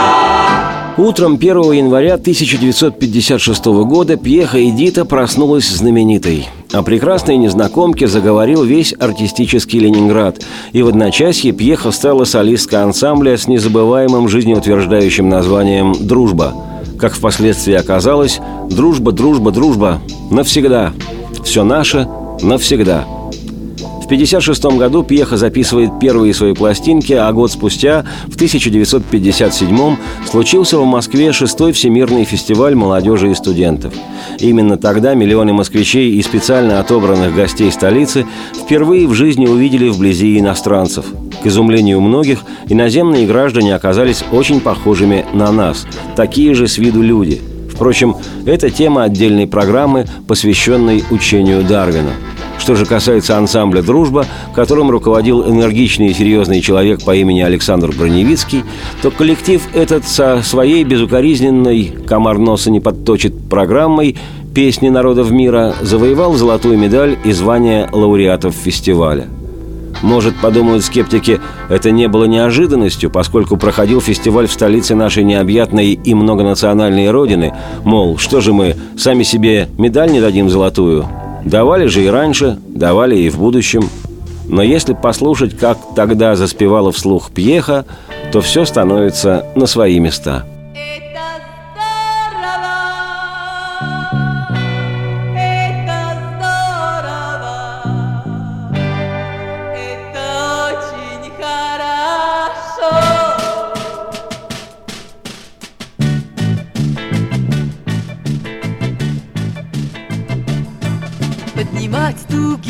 Утром 0.97 1.39
1 1.41 1.73
января 1.73 2.19
1956 2.19 3.65
года 3.65 4.17
Пьеха 4.17 4.59
Эдита 4.59 5.05
проснулась 5.05 5.69
знаменитой. 5.69 6.49
О 6.73 6.83
прекрасной 6.83 7.37
незнакомке 7.37 8.09
заговорил 8.09 8.65
весь 8.65 8.95
артистический 8.99 9.79
Ленинград, 9.79 10.45
и 10.73 10.83
в 10.83 10.89
одночасье 10.89 11.53
Пьеха 11.53 11.93
стала 11.93 12.25
солисткой 12.25 12.83
ансамбля 12.83 13.39
с 13.39 13.47
незабываемым 13.47 14.29
жизнеутверждающим 14.29 15.29
названием 15.29 15.95
«Дружба». 16.01 16.68
Как 16.99 17.15
впоследствии 17.15 17.75
оказалось, 17.75 18.41
дружба, 18.69 19.13
дружба, 19.13 19.51
дружба 19.53 20.01
навсегда. 20.31 20.93
Все 21.45 21.65
наше 21.65 22.09
навсегда. 22.43 23.05
В 24.09 24.11
1956 24.11 24.79
году 24.79 25.03
Пьеха 25.03 25.37
записывает 25.37 26.01
первые 26.01 26.33
свои 26.33 26.55
пластинки, 26.55 27.13
а 27.13 27.31
год 27.31 27.53
спустя, 27.53 28.07
в 28.29 28.37
1957 28.37 29.97
случился 30.27 30.79
в 30.79 30.87
Москве 30.87 31.31
шестой 31.33 31.73
Всемирный 31.73 32.25
фестиваль 32.25 32.75
молодежи 32.75 33.31
и 33.31 33.35
студентов. 33.35 33.93
Именно 34.41 34.79
тогда 34.79 35.13
миллионы 35.13 35.53
москвичей 35.53 36.13
и 36.13 36.23
специально 36.23 36.81
отобранных 36.81 37.35
гостей 37.35 37.71
столицы 37.71 38.25
впервые 38.55 39.07
в 39.07 39.13
жизни 39.13 39.47
увидели 39.47 39.91
вблизи 39.91 40.39
иностранцев. 40.39 41.05
К 41.43 41.47
изумлению 41.47 42.01
многих, 42.01 42.45
иноземные 42.67 43.27
граждане 43.27 43.75
оказались 43.75 44.25
очень 44.33 44.61
похожими 44.61 45.27
на 45.35 45.53
нас, 45.53 45.87
такие 46.17 46.55
же 46.55 46.67
с 46.67 46.79
виду 46.79 47.03
люди. 47.03 47.43
Впрочем, 47.79 48.17
это 48.45 48.71
тема 48.71 49.05
отдельной 49.05 49.47
программы, 49.47 50.05
посвященной 50.27 51.05
учению 51.13 51.63
Дарвина. 51.63 52.11
Что 52.59 52.75
же 52.75 52.85
касается 52.85 53.39
ансамбля 53.39 53.83
«Дружба», 53.83 54.27
которым 54.53 54.91
руководил 54.91 55.49
энергичный 55.49 56.09
и 56.09 56.13
серьезный 56.13 56.61
человек 56.61 57.05
по 57.05 57.15
имени 57.15 57.41
Александр 57.41 57.95
Броневицкий, 57.97 58.65
то 59.01 59.13
коллектив 59.13 59.63
этот 59.75 60.09
со 60.09 60.43
своей 60.43 60.83
безукоризненной 60.83 61.93
«Комар 62.05 62.39
носа 62.39 62.73
не 62.73 62.81
подточит» 62.81 63.49
программой 63.49 64.17
«Песни 64.53 64.89
народов 64.89 65.31
мира» 65.31 65.73
завоевал 65.81 66.35
золотую 66.35 66.77
медаль 66.79 67.17
и 67.25 67.31
звание 67.31 67.89
лауреатов 67.93 68.57
фестиваля. 68.57 69.29
Может, 70.03 70.37
подумают 70.37 70.85
скептики, 70.85 71.41
это 71.69 71.91
не 71.91 72.09
было 72.09 72.25
неожиданностью, 72.25 73.11
поскольку 73.11 73.57
проходил 73.57 74.01
фестиваль 74.01 74.47
в 74.47 74.53
столице 74.53 74.95
нашей 74.95 75.25
необъятной 75.25 75.93
и 75.93 76.15
многонациональной 76.15 77.11
родины. 77.11 77.53
Мол, 77.85 78.17
что 78.19 78.41
же 78.41 78.53
мы, 78.53 78.77
сами 78.97 79.23
себе 79.23 79.69
медаль 79.77 80.13
не 80.13 80.21
дадим 80.21 80.51
золотую? 80.51 81.07
Давали 81.45 81.87
же 81.87 82.05
и 82.05 82.09
раньше, 82.09 82.59
давали 82.69 83.17
и 83.17 83.31
в 83.31 83.39
будущем. 83.39 83.89
Но 84.47 84.63
если 84.63 84.95
послушать, 84.95 85.57
как 85.57 85.79
тогда 85.95 86.37
заспевала 86.37 86.93
вслух 86.93 87.31
Пьеха, 87.31 87.85
то 88.33 88.41
все 88.41 88.65
становится 88.65 89.47
на 89.57 89.67
свои 89.67 89.99
места. 89.99 90.47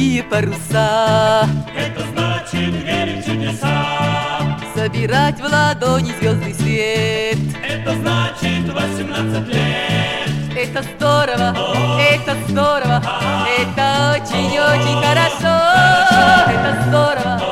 Тугие 0.09 0.23
паруса, 0.23 1.47
Это 1.77 2.03
значит 2.12 2.75
верить 2.83 3.25
в 3.25 3.27
чудеса, 3.27 4.57
собирать 4.75 5.38
в 5.38 5.44
ладони 5.44 6.12
звездный 6.18 6.55
свет. 6.55 7.37
это 7.62 7.94
значит 7.97 8.73
18 8.73 9.49
лет. 9.49 10.29
Это 10.57 10.83
здорово, 10.83 11.57
это 12.01 12.37
здорово, 12.49 13.03
это 13.61 14.16
очень-очень 14.16 14.99
хорошо. 15.05 15.57
Это 16.49 16.85
здорово, 16.88 17.47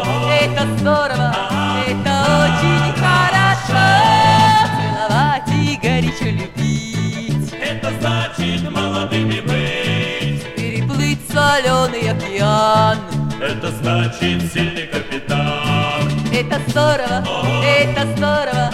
Это 14.06 14.14
значит 14.18 14.52
сильный 14.52 14.86
капитан. 14.86 16.08
Это 16.32 16.60
здорово, 16.68 17.24
это 17.64 18.06
здорово, 18.14 18.70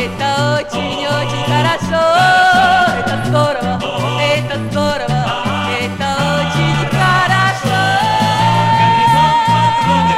это 0.00 0.56
очень-очень 0.56 1.44
хорошо. 1.44 2.04
Это 2.98 3.14
здорово, 3.26 3.74
это 4.22 4.58
здорово, 4.70 5.20
хорошо. 6.90 7.80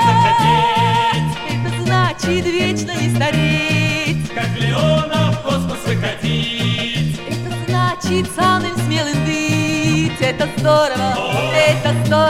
Захотеть, 0.07 1.31
Это 1.51 1.85
значит 1.85 2.45
вечно 2.47 2.93
не 2.93 3.09
стареть. 3.17 4.31
как 4.33 4.51
Леона 4.61 5.33
в 5.33 5.43
космос 5.43 5.79
выходить. 5.87 7.19
Это 7.29 7.51
значит 7.69 8.27
самым 8.37 8.77
смелым 8.87 9.25
быть. 9.25 10.21
Это 10.21 10.49
здорово, 10.57 11.17
это 11.57 11.93
здорово, 12.05 12.22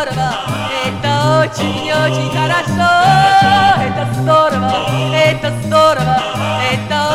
это 1.52 1.62
очень-очень 1.62 2.30
хорошо. 2.30 2.90
Это 3.82 4.14
здорово, 4.14 4.72
это 5.14 5.52
здорово, 5.62 6.16
это 6.72 6.94
очень 6.94 7.11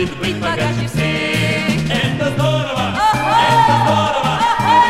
значит 0.00 0.18
быть 0.18 0.36
богаче 0.36 0.88
всех. 0.88 1.90
Это 1.90 2.30
здорово, 2.30 2.94
это 3.48 3.72
здорово, 3.82 4.34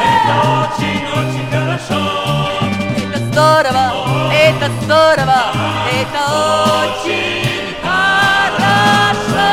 это 0.06 0.32
очень-очень 0.60 1.46
хорошо. 1.50 2.00
Это 3.08 3.18
здорово, 3.32 3.84
это 4.32 4.66
здорово, 4.82 5.40
это 6.00 6.20
очень 6.80 7.74
хорошо. 7.82 9.50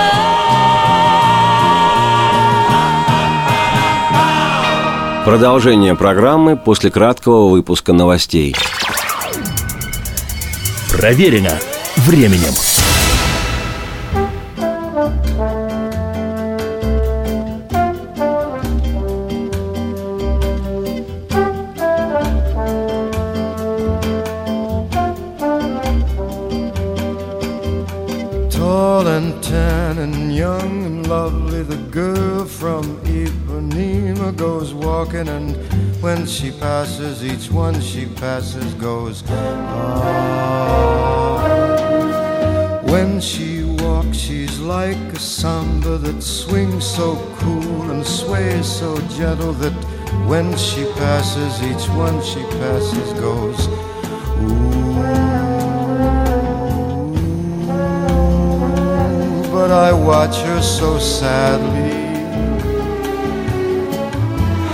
Продолжение 5.26 5.96
программы 5.96 6.56
после 6.56 6.92
краткого 6.92 7.50
выпуска 7.50 7.94
новостей. 7.94 8.56
Проверено 10.92 11.58
временем. 11.98 12.54
So 48.88 48.96
gentle 49.18 49.54
that 49.64 49.76
when 50.32 50.56
she 50.56 50.84
passes, 51.02 51.54
each 51.70 51.86
one 52.06 52.18
she 52.24 52.42
passes 52.62 53.10
goes. 53.20 53.60
Ooh, 53.68 54.94
but 59.52 59.70
I 59.88 59.92
watch 59.92 60.38
her 60.48 60.62
so 60.62 60.90
sadly. 61.00 61.96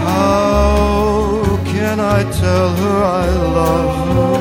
How 0.06 1.60
can 1.74 1.98
I 2.00 2.20
tell 2.42 2.70
her 2.82 2.98
I 3.22 3.28
love 3.60 3.94
her? 4.16 4.38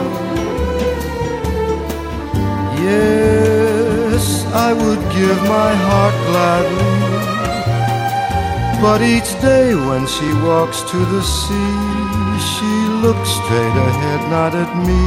Yes, 2.89 4.25
I 4.69 4.71
would 4.81 5.03
give 5.19 5.39
my 5.59 5.73
heart 5.87 6.17
gladly. 6.29 6.92
But 8.83 9.01
each 9.01 9.41
day 9.41 9.77
when 9.77 10.09
she 10.09 10.29
walks 10.43 10.83
to 10.91 10.97
the 10.97 11.23
sea, 11.23 11.79
she 12.51 12.73
looks 13.05 13.29
straight 13.31 13.77
ahead, 13.89 14.29
not 14.29 14.57
at 14.57 14.73
me. 14.85 15.03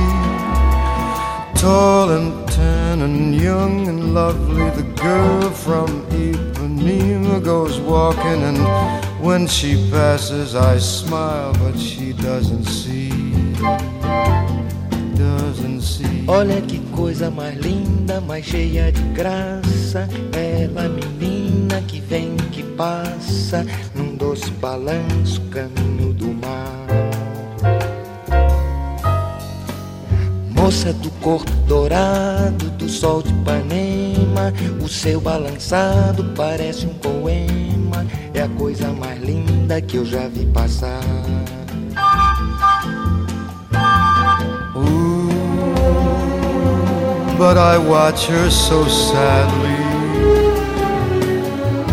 Tall 1.60 2.12
and 2.12 2.48
tan 2.48 3.02
and 3.02 3.36
young 3.36 3.90
and 3.90 4.14
lovely, 4.14 4.70
the 4.82 4.88
girl 4.96 5.50
from 5.52 5.88
Ipanema 6.10 7.44
goes 7.44 7.78
walking, 7.82 8.44
and 8.50 8.60
when 9.22 9.46
she 9.46 9.76
passes, 9.92 10.56
I 10.56 10.78
smile, 10.78 11.52
but 11.56 11.78
she 11.78 12.14
doesn't 12.14 12.64
see. 12.64 13.10
Doesn't 15.16 15.82
see. 15.82 16.24
Olha 16.30 16.62
que 16.62 16.80
coisa 16.96 17.30
mais 17.30 17.58
linda, 17.58 18.22
mais 18.22 18.46
cheia 18.46 18.90
de 18.90 19.02
graça. 19.14 20.08
Ela, 20.32 20.88
menina 20.88 21.82
que 21.82 22.00
vem, 22.00 22.35
passa, 22.76 23.66
num 23.94 24.16
doce 24.16 24.50
balanço, 24.52 25.42
caminho 25.52 26.14
do 26.14 26.28
mar. 26.28 26.86
Moça 30.52 30.94
do 30.94 31.10
corpo 31.22 31.52
dourado, 31.68 32.70
do 32.72 32.90
sol 32.90 33.22
de 33.22 33.30
Ipanema, 33.30 34.54
o 34.84 34.88
seu 34.88 35.22
balançado 35.22 36.24
parece 36.36 36.86
um 36.86 36.94
poema. 36.96 38.06
É 38.34 38.42
a 38.42 38.50
coisa 38.50 38.92
mais 38.92 39.22
linda 39.22 39.82
que 39.82 39.98
eu 39.98 40.06
já 40.06 40.28
vi 40.28 40.46
passar. 40.48 41.00
Ooh, 44.76 45.30
but 47.38 47.58
I 47.58 47.78
watch 47.78 48.30
her 48.30 48.50
so 48.50 48.86
sadly. 48.90 49.75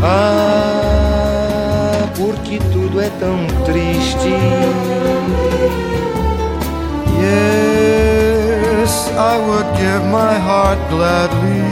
Ah, 0.05 1.95
porque 2.17 2.59
tudo 2.73 3.01
é 3.01 3.09
tão 3.21 3.47
triste. 3.65 4.35
Yes, 7.21 8.93
I 9.17 9.39
would 9.39 9.69
give 9.77 10.05
my 10.11 10.35
heart 10.35 10.81
gladly. 10.91 11.63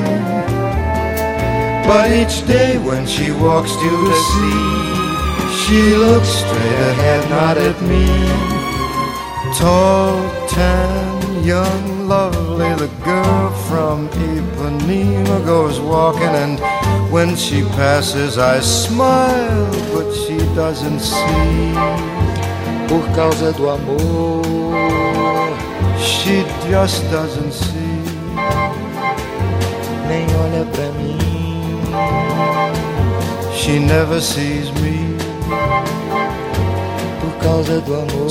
But 1.88 2.12
each 2.12 2.46
day 2.46 2.78
when 2.78 3.04
she 3.04 3.32
walks 3.32 3.72
to 3.72 3.90
the 4.06 4.14
sea, 4.30 4.70
she 5.58 5.96
looks 5.96 6.28
straight 6.28 6.80
ahead, 6.92 7.28
not 7.30 7.58
at 7.58 7.82
me. 7.82 8.06
Tall, 9.58 10.20
tan, 10.46 11.42
young, 11.44 12.06
lovely, 12.06 12.72
the 12.76 12.88
girl 13.04 13.50
from 13.66 14.08
Ipanema 14.10 15.44
goes 15.44 15.80
walking, 15.80 16.22
and 16.44 16.60
when 17.10 17.34
she 17.36 17.62
passes, 17.76 18.38
I 18.38 18.60
smile, 18.60 19.70
but 19.92 20.12
she 20.14 20.38
doesn't 20.54 21.00
see. 21.00 21.74
Por 22.88 23.02
causa 23.14 23.52
do 23.52 23.68
amor, 23.68 24.42
She 25.98 26.44
just 26.70 27.02
doesn't 27.10 27.52
see. 27.52 28.04
nem 30.08 30.26
olha 30.42 30.64
pra 30.72 30.88
mim. 30.98 31.20
She 33.52 33.78
never 33.78 34.20
sees 34.20 34.70
me. 34.80 35.16
Por 37.20 37.32
causa 37.42 37.80
do 37.80 37.94
amor, 37.94 38.28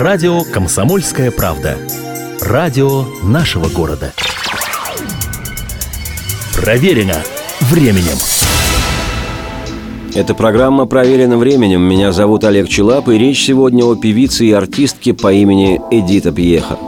Радио 0.00 0.44
«Комсомольская 0.44 1.30
правда». 1.30 1.76
Радио 2.40 3.04
нашего 3.22 3.68
города. 3.68 4.14
Проверено 6.56 7.16
временем. 7.60 8.16
Эта 10.14 10.32
программа 10.32 10.86
проверена 10.86 11.36
временем. 11.36 11.82
Меня 11.82 12.12
зовут 12.12 12.44
Олег 12.44 12.66
Челап, 12.66 13.10
и 13.10 13.18
речь 13.18 13.44
сегодня 13.44 13.84
о 13.84 13.94
певице 13.94 14.46
и 14.46 14.52
артистке 14.52 15.12
по 15.12 15.30
имени 15.34 15.78
Эдита 15.90 16.32
Пьеха. 16.32 16.78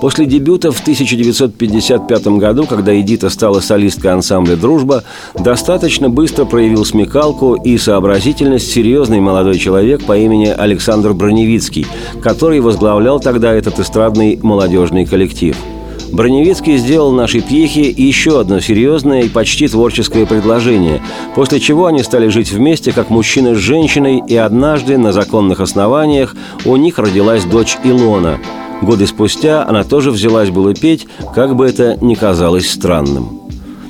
После 0.00 0.26
дебюта 0.26 0.70
в 0.70 0.80
1955 0.80 2.26
году, 2.38 2.66
когда 2.66 2.98
Эдита 2.98 3.30
стала 3.30 3.60
солисткой 3.60 4.12
ансамбля 4.12 4.56
«Дружба», 4.56 5.04
достаточно 5.38 6.10
быстро 6.10 6.44
проявил 6.44 6.84
смекалку 6.84 7.54
и 7.54 7.78
сообразительность 7.78 8.70
серьезный 8.70 9.20
молодой 9.20 9.58
человек 9.58 10.04
по 10.04 10.16
имени 10.16 10.46
Александр 10.46 11.12
Броневицкий, 11.12 11.86
который 12.22 12.60
возглавлял 12.60 13.20
тогда 13.20 13.52
этот 13.52 13.78
эстрадный 13.78 14.38
молодежный 14.42 15.06
коллектив– 15.06 15.56
Броневицкий 16.14 16.76
сделал 16.76 17.10
нашей 17.10 17.40
пьехе 17.40 17.90
еще 17.90 18.40
одно 18.40 18.60
серьезное 18.60 19.22
и 19.22 19.28
почти 19.28 19.66
творческое 19.66 20.26
предложение, 20.26 21.02
после 21.34 21.58
чего 21.58 21.86
они 21.86 22.04
стали 22.04 22.28
жить 22.28 22.52
вместе 22.52 22.92
как 22.92 23.10
мужчина 23.10 23.56
с 23.56 23.58
женщиной, 23.58 24.22
и 24.26 24.36
однажды 24.36 24.96
на 24.96 25.12
законных 25.12 25.58
основаниях 25.58 26.36
у 26.64 26.76
них 26.76 27.00
родилась 27.00 27.44
дочь 27.44 27.78
Илона. 27.82 28.38
Годы 28.84 29.06
спустя 29.06 29.66
она 29.66 29.82
тоже 29.82 30.10
взялась 30.10 30.50
было 30.50 30.74
петь, 30.74 31.06
как 31.34 31.56
бы 31.56 31.66
это 31.66 31.96
ни 32.02 32.14
казалось 32.14 32.70
странным. 32.70 33.43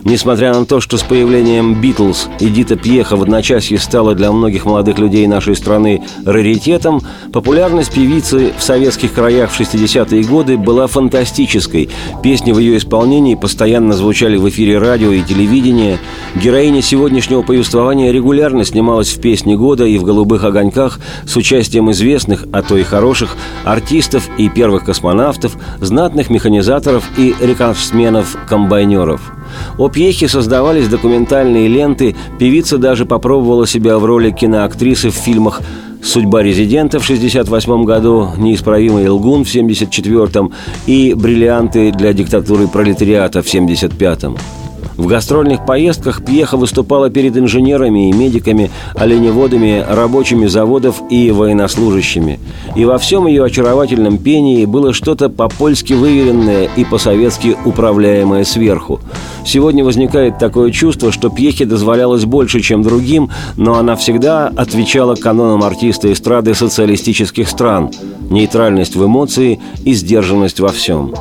Несмотря 0.04 0.52
на 0.52 0.66
то, 0.66 0.82
что 0.82 0.98
с 0.98 1.02
появлением 1.02 1.80
«Битлз» 1.80 2.28
Эдита 2.38 2.76
Пьеха 2.76 3.16
в 3.16 3.22
одночасье 3.22 3.78
стала 3.78 4.14
для 4.14 4.32
многих 4.32 4.66
молодых 4.66 4.98
людей 4.98 5.26
нашей 5.26 5.56
страны 5.56 6.02
раритетом, 6.26 7.00
популярность 7.32 7.94
певицы 7.94 8.52
в 8.58 8.62
советских 8.62 9.14
краях 9.14 9.50
в 9.50 9.58
60-е 9.58 10.22
годы 10.24 10.58
была 10.58 10.88
фантастической. 10.88 11.88
Песни 12.22 12.52
в 12.52 12.58
ее 12.58 12.76
исполнении 12.76 13.34
постоянно 13.34 13.94
звучали 13.94 14.36
в 14.36 14.46
эфире 14.50 14.76
радио 14.76 15.10
и 15.10 15.22
телевидения. 15.22 15.98
Героиня 16.34 16.82
сегодняшнего 16.82 17.40
повествования 17.40 18.12
регулярно 18.12 18.66
снималась 18.66 19.08
в 19.08 19.22
«Песне 19.22 19.56
года» 19.56 19.86
и 19.86 19.96
в 19.96 20.04
«Голубых 20.04 20.44
огоньках» 20.44 21.00
с 21.26 21.34
участием 21.34 21.90
известных, 21.92 22.44
а 22.52 22.60
то 22.60 22.76
и 22.76 22.82
хороших, 22.82 23.38
артистов 23.64 24.28
и 24.36 24.50
первых 24.50 24.84
космонавтов, 24.84 25.56
знатных 25.80 26.28
механизаторов 26.28 27.08
и 27.16 27.34
рекордсменов-комбайнеров– 27.40 29.20
о 29.78 29.88
пьехе 29.88 30.28
создавались 30.28 30.88
документальные 30.88 31.68
ленты, 31.68 32.16
певица 32.38 32.78
даже 32.78 33.06
попробовала 33.06 33.66
себя 33.66 33.98
в 33.98 34.04
роли 34.04 34.30
киноактрисы 34.30 35.10
в 35.10 35.14
фильмах 35.14 35.60
«Судьба 36.02 36.42
резидента» 36.42 36.98
в 36.98 37.04
1968 37.04 37.84
году, 37.84 38.28
«Неисправимый 38.36 39.08
лгун» 39.08 39.44
в 39.44 39.48
1974 39.48 40.50
и 40.86 41.14
«Бриллианты 41.14 41.92
для 41.92 42.12
диктатуры 42.12 42.68
пролетариата» 42.68 43.42
в 43.42 43.46
1975 43.46 44.63
в 44.96 45.06
гастрольных 45.06 45.66
поездках 45.66 46.24
Пьеха 46.24 46.56
выступала 46.56 47.10
перед 47.10 47.36
инженерами 47.36 48.10
и 48.10 48.12
медиками, 48.12 48.70
оленеводами, 48.94 49.84
рабочими 49.88 50.46
заводов 50.46 51.02
и 51.10 51.30
военнослужащими. 51.30 52.38
И 52.76 52.84
во 52.84 52.98
всем 52.98 53.26
ее 53.26 53.44
очаровательном 53.44 54.18
пении 54.18 54.64
было 54.64 54.92
что-то 54.92 55.28
по-польски 55.28 55.92
выверенное 55.92 56.68
и 56.76 56.84
по-советски 56.84 57.56
управляемое 57.64 58.44
сверху. 58.44 59.00
Сегодня 59.44 59.84
возникает 59.84 60.38
такое 60.38 60.70
чувство, 60.70 61.12
что 61.12 61.28
Пьехе 61.28 61.66
дозволялось 61.66 62.24
больше, 62.24 62.60
чем 62.60 62.82
другим, 62.82 63.30
но 63.56 63.78
она 63.78 63.96
всегда 63.96 64.48
отвечала 64.48 65.16
канонам 65.16 65.62
артиста 65.62 66.12
эстрады 66.12 66.54
социалистических 66.54 67.48
стран– 67.48 67.90
нейтральность 68.30 68.96
в 68.96 69.04
эмоции 69.04 69.60
и 69.84 69.92
сдержанность 69.92 70.60
во 70.60 70.68
всем. 70.68 71.14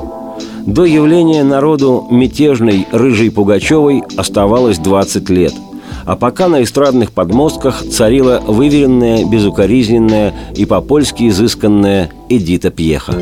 До 0.66 0.86
явления 0.86 1.44
народу 1.44 2.08
мятежной 2.10 2.88
Рыжей 2.92 3.30
Пугачевой 3.30 4.04
оставалось 4.16 4.78
20 4.78 5.30
лет. 5.30 5.54
А 6.06 6.16
пока 6.16 6.48
на 6.48 6.64
эстрадных 6.64 7.12
подмостках 7.12 7.84
царила 7.84 8.42
выверенная, 8.46 9.26
безукоризненная 9.26 10.34
и 10.56 10.66
по-польски 10.66 11.28
изысканная 11.28 12.12
Эдита 12.30 12.72
Пьеха. 12.72 13.14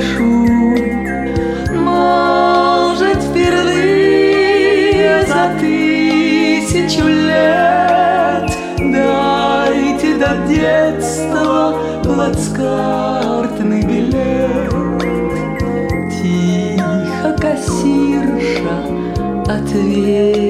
прошу, 0.00 0.46
может, 1.74 3.22
впервые 3.22 4.46
за 5.26 5.50
тысячу 5.60 7.06
лет 7.06 8.50
дайте 8.78 10.14
до 10.16 10.30
детства 10.48 11.76
плацкартный 12.02 13.82
билет. 13.82 14.70
Тихо 16.10 17.30
кассирша 17.38 18.76
ответь. 19.46 20.49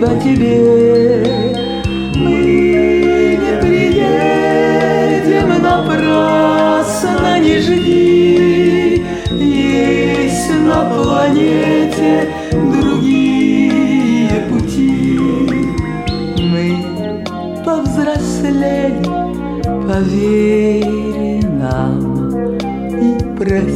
спасибо 0.00 0.20
тебе. 0.20 0.56
Мы 2.14 3.38
не 3.40 3.52
приедем 3.60 5.48
на 5.48 5.58
напрасно 5.58 7.38
не 7.40 7.58
жди, 7.58 9.04
есть 9.30 10.50
на 10.64 10.80
планете 10.90 12.28
другие 12.52 14.30
пути. 14.50 15.18
Мы 16.38 16.64
повзрослели, 17.64 19.04
поверь 19.86 21.46
нам 21.46 22.56
и 23.00 23.18
прости. 23.36 23.69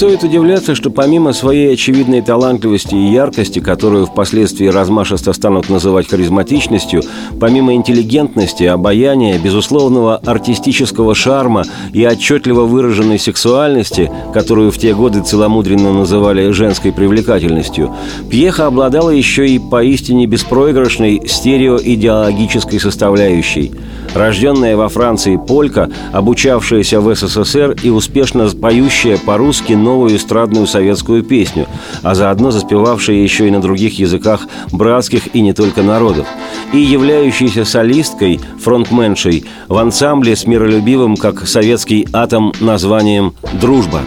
Стоит 0.00 0.24
удивляться, 0.24 0.74
что 0.74 0.88
помимо 0.88 1.34
своей 1.34 1.74
очевидной 1.74 2.22
талантливости 2.22 2.94
и 2.94 3.12
яркости, 3.12 3.58
которую 3.58 4.06
впоследствии 4.06 4.66
размашисто 4.66 5.34
станут 5.34 5.68
называть 5.68 6.08
харизматичностью, 6.08 7.02
помимо 7.38 7.74
интеллигентности, 7.74 8.64
обаяния, 8.64 9.38
безусловного 9.38 10.16
артистического 10.16 11.14
шарма 11.14 11.64
и 11.92 12.06
отчетливо 12.06 12.62
выраженной 12.62 13.18
сексуальности, 13.18 14.10
которую 14.32 14.70
в 14.72 14.78
те 14.78 14.94
годы 14.94 15.22
целомудренно 15.22 15.92
называли 15.92 16.50
женской 16.50 16.92
привлекательностью, 16.92 17.94
Пьеха 18.30 18.68
обладала 18.68 19.10
еще 19.10 19.46
и 19.46 19.58
поистине 19.58 20.24
беспроигрышной 20.24 21.28
стереоидеологической 21.28 22.80
составляющей. 22.80 23.72
Рожденная 24.14 24.76
во 24.76 24.88
Франции 24.88 25.36
полька, 25.36 25.90
обучавшаяся 26.12 27.00
в 27.00 27.14
СССР 27.14 27.76
и 27.82 27.90
успешно 27.90 28.48
поющая 28.48 29.18
по-русски 29.18 29.74
новую 29.90 30.16
эстрадную 30.16 30.68
советскую 30.68 31.24
песню, 31.24 31.66
а 32.02 32.14
заодно 32.14 32.52
заспевавшая 32.52 33.16
еще 33.16 33.48
и 33.48 33.50
на 33.50 33.60
других 33.60 33.98
языках 33.98 34.46
братских 34.70 35.34
и 35.34 35.40
не 35.40 35.52
только 35.52 35.82
народов, 35.82 36.28
и 36.72 36.78
являющаяся 36.78 37.64
солисткой, 37.64 38.40
фронтменшей 38.60 39.44
в 39.66 39.76
ансамбле 39.76 40.36
с 40.36 40.46
миролюбивым, 40.46 41.16
как 41.16 41.48
советский 41.48 42.06
атом, 42.12 42.52
названием 42.60 43.34
«Дружба». 43.60 44.02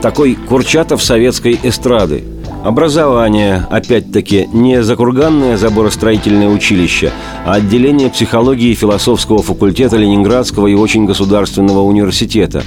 Такой 0.00 0.34
Курчатов 0.34 1.02
советской 1.02 1.60
эстрады– 1.62 2.24
Образование, 2.64 3.66
опять-таки, 3.70 4.46
не 4.52 4.82
закурганное 4.82 5.56
заборостроительное 5.56 6.48
училище, 6.48 7.10
а 7.46 7.54
отделение 7.54 8.10
психологии 8.10 8.74
философского 8.74 9.42
факультета 9.42 9.96
Ленинградского 9.96 10.66
и 10.66 10.74
очень 10.74 11.06
государственного 11.06 11.80
университета. 11.80 12.62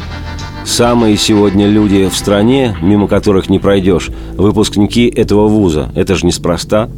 Самые 0.66 1.18
сегодня 1.18 1.68
люди 1.68 2.08
в 2.08 2.16
стране, 2.16 2.76
мимо 2.82 3.08
которых 3.08 3.50
не 3.50 3.60
пройдешь, 3.60 4.10
выпускники 4.36 5.08
этого 5.08 5.48
вуза. 5.48 5.92
Это 5.96 6.16
же 6.16 6.26
неспроста. 6.26 6.90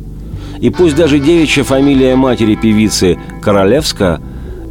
И 0.62 0.70
пусть 0.70 0.96
даже 0.96 1.20
девичья 1.20 1.64
фамилия 1.64 2.16
матери 2.16 2.56
певицы 2.56 3.18
Королевска 3.42 4.22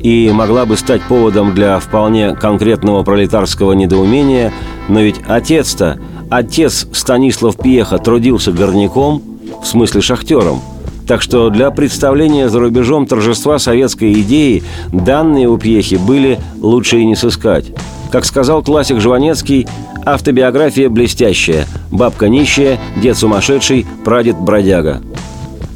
и 0.01 0.31
могла 0.33 0.65
бы 0.67 0.77
стать 0.77 1.03
поводом 1.03 1.55
для 1.55 1.79
вполне 1.79 2.35
конкретного 2.35 3.03
пролетарского 3.03 3.73
недоумения, 3.73 4.53
но 4.89 5.01
ведь 5.01 5.17
отец-то– 5.27 5.99
Отец 6.31 6.89
Станислав 6.93 7.57
Пьеха 7.57 7.99
трудился 7.99 8.51
горняком, 8.51 9.23
в 9.63 9.67
смысле 9.67 10.01
шахтером. 10.01 10.61
Так 11.07 11.21
что 11.21 11.51
для 11.51 11.71
представления 11.71 12.49
за 12.49 12.61
рубежом 12.61 13.07
торжества 13.07 13.59
советской 13.59 14.15
идеи 14.15 14.63
данные 14.91 15.49
у 15.49 15.59
Пьехи 15.59 15.97
были 15.97 16.41
лучше 16.61 16.99
и 16.99 17.05
не 17.05 17.15
сыскать. 17.15 17.67
Как 18.11 18.25
сказал 18.25 18.63
классик 18.63 19.01
Жванецкий, 19.01 19.67
автобиография 20.05 20.89
блестящая, 20.89 21.67
бабка 21.91 22.29
нищая, 22.29 22.79
дед 22.97 23.17
сумасшедший, 23.17 23.87
прадед 24.05 24.37
бродяга– 24.39 25.03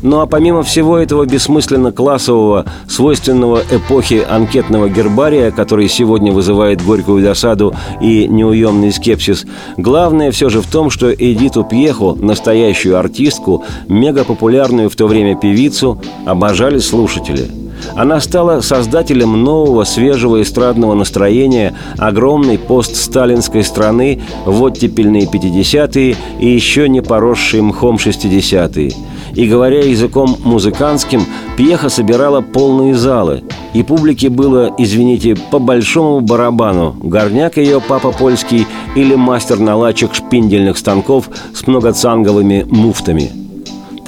ну 0.02 0.20
а 0.20 0.26
помимо 0.26 0.62
всего 0.62 0.96
этого 0.96 1.24
бессмысленно-классового, 1.26 2.66
свойственного 2.88 3.62
эпохи 3.70 4.24
анкетного 4.28 4.88
гербария, 4.88 5.50
который 5.50 5.88
сегодня 5.88 6.32
вызывает 6.32 6.84
горькую 6.84 7.24
досаду 7.24 7.74
и 8.00 8.28
неуемный 8.28 8.92
скепсис, 8.92 9.44
главное 9.76 10.30
все 10.30 10.50
же 10.50 10.60
в 10.60 10.68
том, 10.68 10.90
что 10.90 11.12
Эдиту 11.12 11.64
Пьеху, 11.64 12.14
настоящую 12.14 12.98
артистку, 12.98 13.64
мегапопулярную 13.88 14.88
в 14.88 14.94
то 14.94 15.06
время 15.06 15.36
певицу, 15.36 16.00
обожали 16.24 16.78
слушатели– 16.78 17.50
она 17.94 18.20
стала 18.20 18.60
создателем 18.60 19.42
нового 19.42 19.84
свежего 19.84 20.42
эстрадного 20.42 20.94
настроения 20.94 21.74
огромной 21.96 22.58
постсталинской 22.58 23.64
страны 23.64 24.20
в 24.44 24.62
оттепельные 24.62 25.26
50-е 25.26 26.16
и 26.40 26.48
еще 26.48 26.88
не 26.88 27.00
поросшие 27.02 27.62
мхом 27.62 27.96
60-е. 27.96 28.92
И 29.34 29.46
говоря 29.46 29.84
языком 29.84 30.36
музыкантским, 30.42 31.24
пьеха 31.56 31.88
собирала 31.88 32.40
полные 32.40 32.94
залы. 32.94 33.44
И 33.74 33.82
публике 33.82 34.30
было, 34.30 34.72
извините, 34.78 35.36
по 35.50 35.58
большому 35.58 36.20
барабану, 36.20 36.96
горняк 37.00 37.56
ее 37.58 37.80
папа 37.80 38.10
польский 38.10 38.66
или 38.96 39.14
мастер-наладчик 39.14 40.14
шпиндельных 40.14 40.78
станков 40.78 41.28
с 41.54 41.66
многоцанговыми 41.66 42.66
муфтами– 42.68 43.30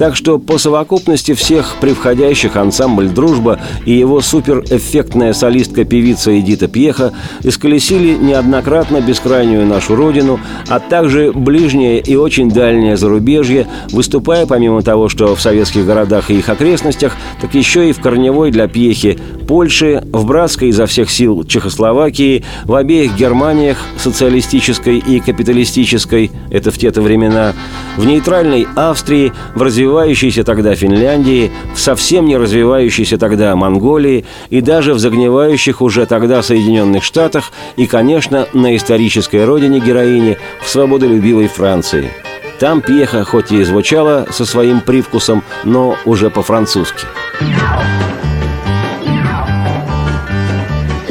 так 0.01 0.15
что 0.15 0.39
по 0.39 0.57
совокупности 0.57 1.35
всех 1.35 1.75
превходящих 1.79 2.55
ансамбль 2.55 3.09
«Дружба» 3.09 3.59
и 3.85 3.93
его 3.93 4.19
суперэффектная 4.19 5.31
солистка-певица 5.31 6.39
Эдита 6.39 6.67
Пьеха 6.67 7.13
исколесили 7.43 8.15
неоднократно 8.15 8.99
бескрайнюю 8.99 9.67
нашу 9.67 9.95
родину, 9.95 10.39
а 10.67 10.79
также 10.79 11.31
ближнее 11.31 11.99
и 11.99 12.15
очень 12.15 12.49
дальнее 12.49 12.97
зарубежье, 12.97 13.67
выступая 13.91 14.47
помимо 14.47 14.81
того, 14.81 15.07
что 15.07 15.35
в 15.35 15.41
советских 15.41 15.85
городах 15.85 16.31
и 16.31 16.39
их 16.39 16.49
окрестностях, 16.49 17.13
так 17.39 17.53
еще 17.53 17.87
и 17.87 17.93
в 17.93 18.01
корневой 18.01 18.49
для 18.49 18.67
Пьехи 18.67 19.19
Польши, 19.47 20.03
в 20.11 20.25
братской 20.25 20.69
изо 20.69 20.87
всех 20.87 21.11
сил 21.11 21.43
Чехословакии, 21.43 22.43
в 22.63 22.73
обеих 22.73 23.15
Германиях, 23.15 23.77
социалистической 23.97 24.97
и 24.97 25.19
капиталистической, 25.19 26.31
это 26.49 26.71
в 26.71 26.79
те-то 26.79 27.03
времена, 27.03 27.53
в 27.97 28.05
нейтральной 28.05 28.65
Австрии, 28.75 29.31
в 29.53 29.61
развивающей 29.61 29.90
развивающейся 29.91 30.45
тогда 30.45 30.73
Финляндии, 30.73 31.51
в 31.75 31.79
совсем 31.79 32.25
не 32.25 32.37
развивающейся 32.37 33.17
тогда 33.17 33.53
Монголии 33.57 34.23
и 34.49 34.61
даже 34.61 34.93
в 34.93 34.99
загнивающих 34.99 35.81
уже 35.81 36.05
тогда 36.05 36.41
Соединенных 36.41 37.03
Штатах 37.03 37.51
и, 37.75 37.87
конечно, 37.87 38.47
на 38.53 38.77
исторической 38.77 39.43
родине 39.43 39.81
героини 39.81 40.37
в 40.63 40.69
свободолюбивой 40.69 41.47
Франции. 41.47 42.09
Там 42.57 42.79
пьеха 42.79 43.25
хоть 43.25 43.51
и 43.51 43.61
звучала 43.63 44.27
со 44.31 44.45
своим 44.45 44.79
привкусом, 44.79 45.43
но 45.65 45.97
уже 46.05 46.29
по-французски. 46.29 47.05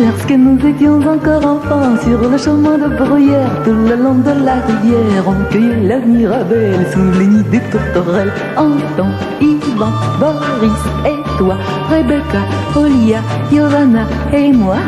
Lorsque 0.02 0.30
nous 0.30 0.58
étions 0.66 0.98
encore 1.02 1.44
enfants 1.44 1.94
sur 2.02 2.26
le 2.26 2.38
chemin 2.38 2.78
de 2.78 2.88
bruyère, 2.88 3.50
tout 3.64 3.74
le 3.74 3.96
long 3.96 4.14
de 4.14 4.44
la 4.46 4.54
rivière, 4.54 5.24
on 5.26 5.52
cueillait 5.52 5.88
la 5.88 5.98
mirabelle 5.98 6.86
sous 6.90 7.18
les 7.18 7.26
nids 7.26 7.44
des 7.50 7.60
tourterelles. 7.70 8.32
Anton, 8.56 9.10
Ivan, 9.42 9.92
Boris 10.18 10.82
et 11.04 11.36
toi, 11.36 11.56
Rebecca, 11.90 12.40
Olia, 12.74 13.20
Giovanna 13.50 14.06
et 14.32 14.52
moi. 14.52 14.78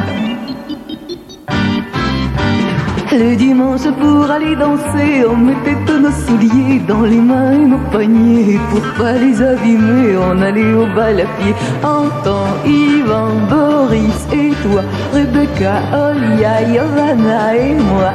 Le 3.12 3.36
dimanche 3.36 3.86
pour 4.00 4.30
aller 4.30 4.56
danser, 4.56 5.26
on 5.30 5.36
mettait 5.36 5.76
tous 5.86 5.98
nos 5.98 6.10
souliers 6.10 6.80
dans 6.88 7.02
les 7.02 7.20
mains 7.20 7.52
et 7.52 7.66
nos 7.66 7.90
paniers. 7.90 8.58
Pour 8.70 8.80
pas 8.96 9.12
les 9.12 9.42
abîmer, 9.42 10.16
on 10.16 10.40
allait 10.40 10.72
au 10.72 10.86
bal 10.96 11.20
à 11.20 11.26
pied. 11.36 11.54
Anton, 11.82 12.46
Ivan, 12.64 13.28
Boris 13.50 13.61
et 13.94 14.54
toi, 14.62 14.82
Rebecca, 15.12 15.82
Olia, 15.92 16.64
Giovanna 16.66 17.56
et 17.56 17.74
moi. 17.74 18.12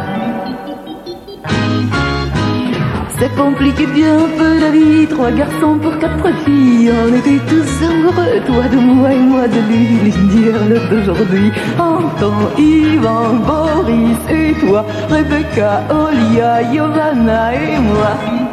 Ça 3.20 3.30
compliquait 3.30 3.88
bien 3.88 4.18
peu 4.38 4.60
la 4.60 4.72
vie, 4.72 5.08
trois 5.08 5.32
garçons 5.32 5.78
pour 5.82 5.98
quatre 6.00 6.30
filles. 6.46 6.92
On 6.92 7.13
était 7.15 7.42
tous 7.48 7.86
amoureux, 7.86 8.40
toi 8.46 8.63
de 8.71 8.78
moi 8.78 9.12
et 9.13 9.19
moi 9.19 9.48
de 9.48 9.60
lui. 9.69 10.12
L'idéal 10.12 10.82
d'aujourd'hui, 10.90 11.52
Anton, 11.80 12.34
Ivan, 12.58 13.36
Boris 13.46 14.17
et 14.30 14.54
toi, 14.65 14.86
Rebecca, 15.10 15.84
Olia, 15.92 16.71
Giovanna 16.71 17.54
et 17.54 17.80
moi. 17.80 18.46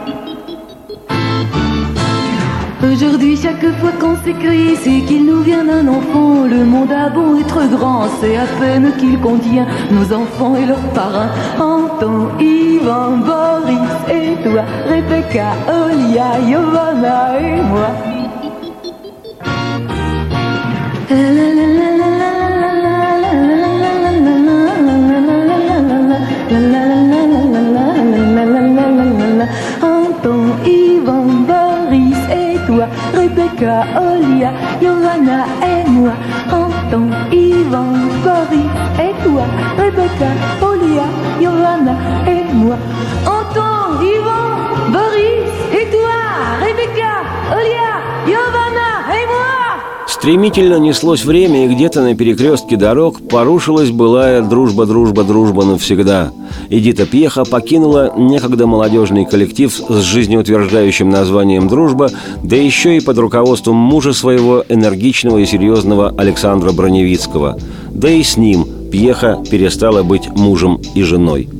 Aujourd'hui, 3.14 3.38
chaque 3.40 3.64
fois 3.78 3.92
qu'on 4.00 4.16
s'écrit, 4.24 4.74
c'est 4.74 5.06
qu'il 5.06 5.24
nous 5.24 5.40
vient 5.42 5.64
d'un 5.64 5.86
enfant. 5.86 6.48
Le 6.50 6.64
monde 6.64 6.90
a 6.90 7.08
beau 7.10 7.38
être 7.38 7.64
grand, 7.70 8.08
c'est 8.20 8.36
à 8.36 8.44
peine 8.58 8.90
qu'il 8.98 9.20
contient 9.20 9.68
nos 9.92 10.12
enfants 10.12 10.56
et 10.56 10.66
leurs 10.66 10.88
parrains. 10.94 11.30
Anton, 11.60 12.30
Ivan, 12.40 13.18
Boris 13.18 13.94
et 14.10 14.34
toi, 14.42 14.64
Rebecca, 14.88 15.52
Olia, 15.68 16.40
Giovanna 16.44 17.38
et 17.38 17.62
moi. 17.62 17.90
Rebecca, 33.54 33.84
Olia, 34.00 34.52
Johanna 34.82 35.44
et 35.62 35.88
moi. 35.88 36.12
Anton, 36.50 37.08
Ivan, 37.30 37.92
Boris 38.24 38.66
et 38.98 39.14
toi, 39.22 39.44
Rebecca, 39.78 40.30
Olia, 40.60 41.04
Johanna 41.40 41.94
et 42.26 42.52
moi. 42.52 42.76
Anton, 43.24 44.02
Ivan, 44.02 44.90
Boris 44.90 45.52
et 45.72 45.88
toi, 45.88 46.18
Rebecca, 46.60 47.22
Olia, 47.52 48.00
Johanna 48.26 49.14
et 49.14 49.26
moi. 49.26 49.53
Стремительно 50.24 50.78
неслось 50.78 51.22
время, 51.22 51.66
и 51.66 51.68
где-то 51.68 52.00
на 52.00 52.16
перекрестке 52.16 52.76
дорог 52.78 53.28
порушилась 53.28 53.90
былая 53.90 54.40
дружба, 54.40 54.86
дружба, 54.86 55.22
дружба 55.22 55.66
навсегда. 55.66 56.32
Эдита 56.70 57.04
Пьеха 57.04 57.44
покинула 57.44 58.10
некогда 58.16 58.66
молодежный 58.66 59.26
коллектив 59.26 59.70
с 59.70 60.00
жизнеутверждающим 60.00 61.10
названием 61.10 61.68
«Дружба», 61.68 62.10
да 62.42 62.56
еще 62.56 62.96
и 62.96 63.00
под 63.00 63.18
руководством 63.18 63.76
мужа 63.76 64.14
своего 64.14 64.64
энергичного 64.66 65.36
и 65.36 65.44
серьезного 65.44 66.14
Александра 66.16 66.72
Броневицкого. 66.72 67.58
Да 67.90 68.08
и 68.08 68.22
с 68.22 68.38
ним 68.38 68.64
Пьеха 68.90 69.44
перестала 69.50 70.02
быть 70.04 70.30
мужем 70.30 70.80
и 70.94 71.02
женой. 71.02 71.50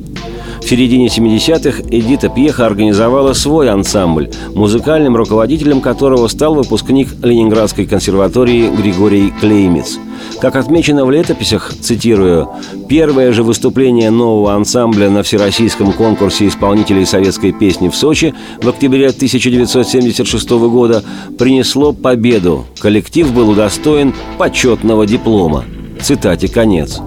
В 0.65 0.67
середине 0.67 1.09
70-х 1.09 1.83
Эдита 1.91 2.27
Пьеха 2.27 2.65
организовала 2.65 3.33
свой 3.33 3.69
ансамбль, 3.69 4.31
музыкальным 4.55 5.15
руководителем 5.15 5.79
которого 5.79 6.27
стал 6.27 6.55
выпускник 6.55 7.09
Ленинградской 7.21 7.85
консерватории 7.85 8.75
Григорий 8.75 9.31
Клеймец. 9.39 9.99
Как 10.41 10.55
отмечено 10.55 11.05
в 11.05 11.11
летописях, 11.11 11.71
цитирую, 11.71 12.49
«Первое 12.89 13.31
же 13.31 13.43
выступление 13.43 14.09
нового 14.09 14.55
ансамбля 14.55 15.11
на 15.11 15.21
Всероссийском 15.21 15.93
конкурсе 15.93 16.47
исполнителей 16.47 17.05
советской 17.05 17.51
песни 17.51 17.89
в 17.89 17.95
Сочи 17.95 18.33
в 18.59 18.67
октябре 18.67 19.09
1976 19.09 20.49
года 20.49 21.03
принесло 21.37 21.93
победу. 21.93 22.65
Коллектив 22.79 23.31
был 23.31 23.51
удостоен 23.51 24.15
почетного 24.39 25.05
диплома». 25.05 25.63
Цитате 26.01 26.47
конец. 26.47 26.99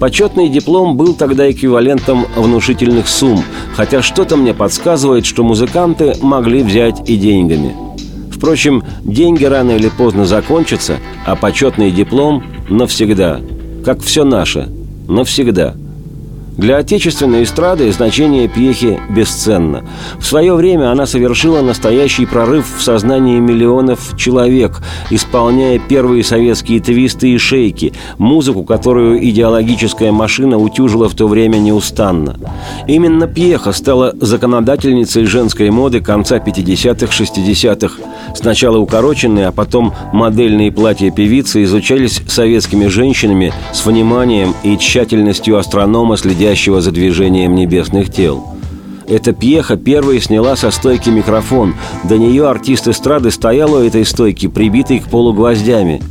Почетный 0.00 0.48
диплом 0.48 0.96
был 0.96 1.14
тогда 1.14 1.50
эквивалентом 1.50 2.26
внушительных 2.36 3.08
сумм, 3.08 3.42
хотя 3.74 4.02
что-то 4.02 4.36
мне 4.36 4.52
подсказывает, 4.52 5.24
что 5.24 5.44
музыканты 5.44 6.14
могли 6.20 6.62
взять 6.62 7.08
и 7.08 7.16
деньгами. 7.16 7.74
Впрочем, 8.30 8.82
деньги 9.02 9.44
рано 9.44 9.70
или 9.70 9.88
поздно 9.88 10.26
закончатся, 10.26 10.98
а 11.24 11.36
почетный 11.36 11.90
диплом 11.90 12.44
навсегда. 12.68 13.40
Как 13.84 14.02
все 14.02 14.24
наше. 14.24 14.68
Навсегда. 15.08 15.74
Для 16.56 16.76
отечественной 16.76 17.42
эстрады 17.42 17.90
значение 17.90 18.46
пьехи 18.46 19.00
бесценно. 19.10 19.84
В 20.20 20.24
свое 20.24 20.54
время 20.54 20.92
она 20.92 21.04
совершила 21.04 21.62
настоящий 21.62 22.26
прорыв 22.26 22.64
в 22.78 22.82
сознании 22.82 23.40
миллионов 23.40 24.16
человек, 24.16 24.80
исполняя 25.10 25.80
первые 25.80 26.22
советские 26.22 26.78
твисты 26.78 27.30
и 27.30 27.38
шейки, 27.38 27.92
музыку, 28.18 28.62
которую 28.62 29.24
идеологическая 29.28 30.12
машина 30.12 30.56
утюжила 30.56 31.08
в 31.08 31.14
то 31.14 31.26
время 31.26 31.56
неустанно. 31.56 32.36
Именно 32.86 33.26
пьеха 33.26 33.72
стала 33.72 34.14
законодательницей 34.20 35.24
женской 35.24 35.70
моды 35.70 36.00
конца 36.00 36.36
50-х, 36.36 37.12
60-х. 37.12 37.94
Сначала 38.36 38.78
укороченные, 38.78 39.48
а 39.48 39.52
потом 39.52 39.92
модельные 40.12 40.70
платья 40.70 41.10
певицы 41.10 41.64
изучались 41.64 42.22
советскими 42.28 42.86
женщинами 42.86 43.52
с 43.72 43.84
вниманием 43.84 44.54
и 44.62 44.78
тщательностью 44.78 45.58
астронома, 45.58 46.16
следя 46.16 46.43
следящего 46.44 46.82
за 46.82 46.90
движением 46.90 47.54
небесных 47.54 48.12
тел. 48.12 48.44
Эта 49.08 49.32
пьеха 49.32 49.76
первой 49.76 50.20
сняла 50.20 50.56
со 50.56 50.70
стойки 50.70 51.08
микрофон. 51.08 51.74
До 52.04 52.18
нее 52.18 52.46
артист 52.46 52.86
эстрады 52.86 53.30
стоял 53.30 53.72
у 53.72 53.78
этой 53.78 54.04
стойки, 54.04 54.46
прибитый 54.46 54.98
к 54.98 55.04
полу 55.04 55.32
гвоздями. 55.32 56.02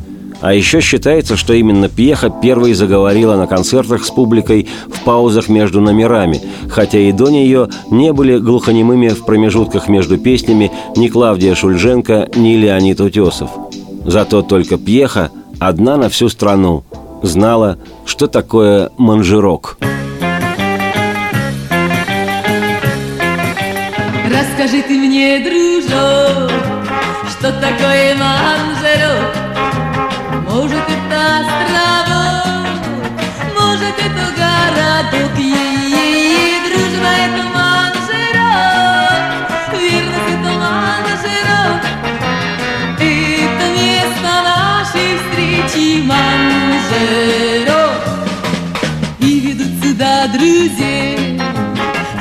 А 0.42 0.56
еще 0.56 0.82
считается, 0.82 1.38
что 1.38 1.54
именно 1.54 1.88
пьеха 1.88 2.32
первой 2.32 2.74
заговорила 2.74 3.36
на 3.36 3.46
концертах 3.46 4.04
с 4.04 4.10
публикой 4.10 4.68
в 4.88 5.04
паузах 5.04 5.50
между 5.50 5.82
номерами, 5.82 6.42
хотя 6.68 6.98
и 6.98 7.12
до 7.12 7.30
нее 7.30 7.70
не 7.92 8.12
были 8.12 8.40
глухонемыми 8.40 9.10
в 9.10 9.26
промежутках 9.26 9.88
между 9.88 10.18
песнями 10.18 10.72
ни 10.98 11.10
Клавдия 11.10 11.54
Шульженко, 11.54 12.30
ни 12.36 12.56
Леонид 12.56 13.00
Утесов. 13.00 13.52
Зато 14.04 14.42
только 14.42 14.78
пьеха, 14.78 15.30
одна 15.60 15.96
на 15.96 16.10
всю 16.10 16.28
страну, 16.28 16.84
знала, 17.22 17.78
что 18.06 18.26
такое 18.26 18.90
манжирок. 18.98 19.78
Расскажи 24.64 24.84
ты 24.84 24.98
мне, 24.98 25.40
дружок, 25.40 26.50
что 27.30 27.52
такое 27.60 28.16
манжерок? 28.16 29.36
Может, 30.50 30.86
это 30.88 31.20
островок, 31.42 32.80
может, 33.60 33.96
это 34.00 34.24
городок, 34.38 35.38
е-е-е, 35.38 36.62
дружба, 36.64 37.12
это 37.26 37.44
манжерок, 37.54 38.88
верность, 39.74 40.32
это 40.32 40.52
манжерок, 40.64 41.82
это 43.02 43.66
место 43.76 44.32
нашей 44.48 45.12
встречи, 45.20 45.86
манжерок, 46.04 48.02
и 49.20 49.22
ведут 49.42 49.74
сюда 49.84 50.14
друзей, 50.28 51.42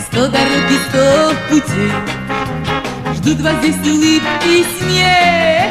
сто 0.01 0.23
дорог 0.27 0.67
и 0.71 0.79
сто 0.89 1.05
путей, 1.49 1.93
Вас 3.25 3.55
здесь 3.63 3.77
улыбки 3.87 4.47
и 4.47 4.65
смех 4.79 5.71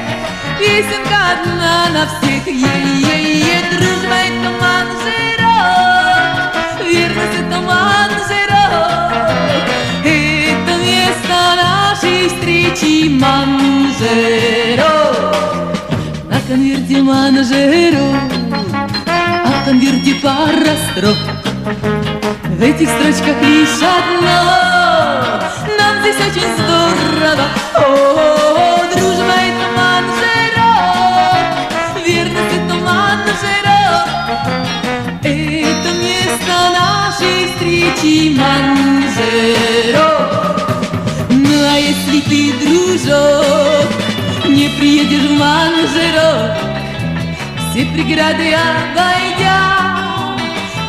Песенка 0.58 1.20
одна 1.34 1.90
на 1.90 2.04
всех. 2.08 2.48
Е-е-е, 2.48 3.58
дружба 3.72 4.18
это 4.26 4.50
манжерок 4.62 6.52
Верность 6.80 7.38
это 7.40 7.58
манжерок 7.60 9.12
Это 10.04 10.74
место 10.82 11.38
нашей 11.62 12.20
встречи 12.30 12.94
манжерок 13.10 14.86
На 16.30 16.40
конверте 16.48 16.98
манжерок 17.02 18.32
А 19.18 19.50
в 19.62 19.66
конверте 19.66 20.14
пара 20.24 20.74
строк 20.92 21.20
в 22.58 22.64
этих 22.64 22.90
строчках 22.90 23.42
лишь 23.42 23.82
одно. 23.82 24.22
Нам 24.22 24.81
здесь 26.02 26.16
очень 26.16 26.50
здорово. 26.58 27.46
О, 27.76 27.80
дружба 28.92 29.36
это 29.48 29.68
манжерок 29.78 31.22
Верность 32.06 32.56
это 32.58 32.76
манжерок 32.76 34.08
Это 35.24 35.90
место 36.02 36.54
нашей 36.78 37.40
встречи 37.54 38.36
манжерок. 38.36 40.22
Ну 41.30 41.56
а 41.70 41.78
если 41.78 42.20
ты, 42.22 42.42
дружок 42.60 43.90
Не 44.48 44.68
приедешь 44.80 45.30
в 45.30 45.38
манжерок 45.38 46.58
Все 47.70 47.82
преграды 47.86 48.48
обойдя. 48.54 49.60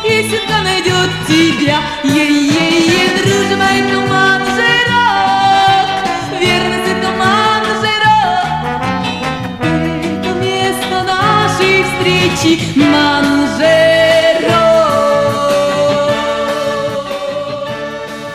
Песенка 0.03 0.57
найдет 0.63 1.11
тебя 1.27 1.79
Е-е-е, 2.03 3.03
дружба 3.23 3.63
это 3.63 3.99
манжерок 4.11 4.72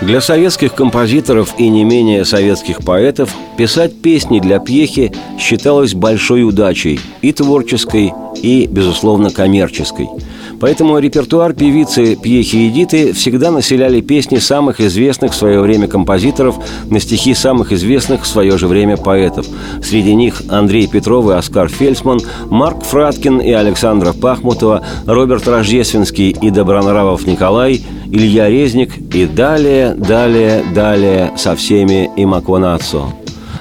Для 0.09 0.23
советских 0.23 0.73
композиторов 0.73 1.55
и 1.59 1.69
не 1.69 1.85
менее 1.85 2.25
советских 2.25 2.79
поэтов 2.79 3.31
писать 3.59 4.01
песни 4.01 4.41
для 4.41 4.59
пьехи 4.59 5.13
считалось 5.39 5.93
большой 5.93 6.45
удачей 6.45 6.99
и 7.21 7.31
творческой, 7.31 8.15
и, 8.43 8.67
безусловно, 8.67 9.31
коммерческой. 9.31 10.09
Поэтому 10.61 10.99
репертуар 10.99 11.53
певицы 11.53 12.17
Пьехи 12.17 12.69
Эдиты 12.69 13.13
всегда 13.13 13.51
населяли 13.51 14.01
песни 14.01 14.39
самых 14.39 14.81
известных 14.81 15.33
в 15.33 15.37
свое 15.37 15.61
время 15.61 15.87
композиторов 15.87 16.57
на 16.91 17.01
стихи 17.01 17.35
самых 17.35 17.73
известных 17.73 18.23
в 18.23 18.27
свое 18.27 18.59
же 18.59 18.67
время 18.67 18.97
поэтов. 18.97 19.47
Среди 19.83 20.15
них 20.15 20.43
Андрей 20.49 20.89
Петров 20.89 21.29
и 21.31 21.35
Оскар 21.35 21.69
Фельдсман, 21.69 22.21
Марк 22.47 22.83
Фраткин 22.83 23.39
и 23.39 23.53
Александра 23.53 24.13
Пахмутова, 24.13 24.85
Роберт 25.07 25.47
Рождественский 25.47 26.31
и 26.31 26.51
Добронравов 26.51 27.27
Николай, 27.27 27.81
Илья 28.11 28.49
Резник 28.49 28.97
и 29.15 29.27
далее, 29.27 29.95
далее, 29.95 30.65
далее 30.75 31.33
со 31.37 31.55
всеми 31.55 32.11
и 32.17 32.25
Маконацо. 32.25 33.13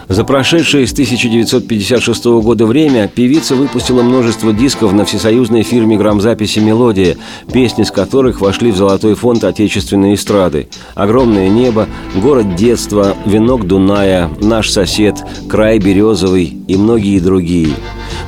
За 0.09 0.23
прошедшее 0.23 0.87
с 0.87 0.93
1956 0.93 2.25
года 2.25 2.65
время 2.65 3.09
певица 3.09 3.55
выпустила 3.55 4.03
множество 4.03 4.53
дисков 4.53 4.93
на 4.93 5.03
всесоюзной 5.03 5.63
фирме 5.63 5.97
грамзаписи 5.97 6.59
«Мелодия», 6.59 7.17
песни 7.51 7.83
с 7.83 7.91
которых 7.91 8.39
вошли 8.39 8.71
в 8.71 8.77
золотой 8.77 9.15
фонд 9.15 9.43
отечественной 9.43 10.13
эстрады. 10.13 10.69
«Огромное 10.95 11.49
небо», 11.49 11.87
«Город 12.15 12.55
детства», 12.55 13.17
«Венок 13.25 13.67
Дуная», 13.67 14.29
«Наш 14.41 14.69
сосед», 14.69 15.17
«Край 15.49 15.77
березовый» 15.79 16.57
и 16.67 16.77
многие 16.77 17.19
другие. 17.19 17.73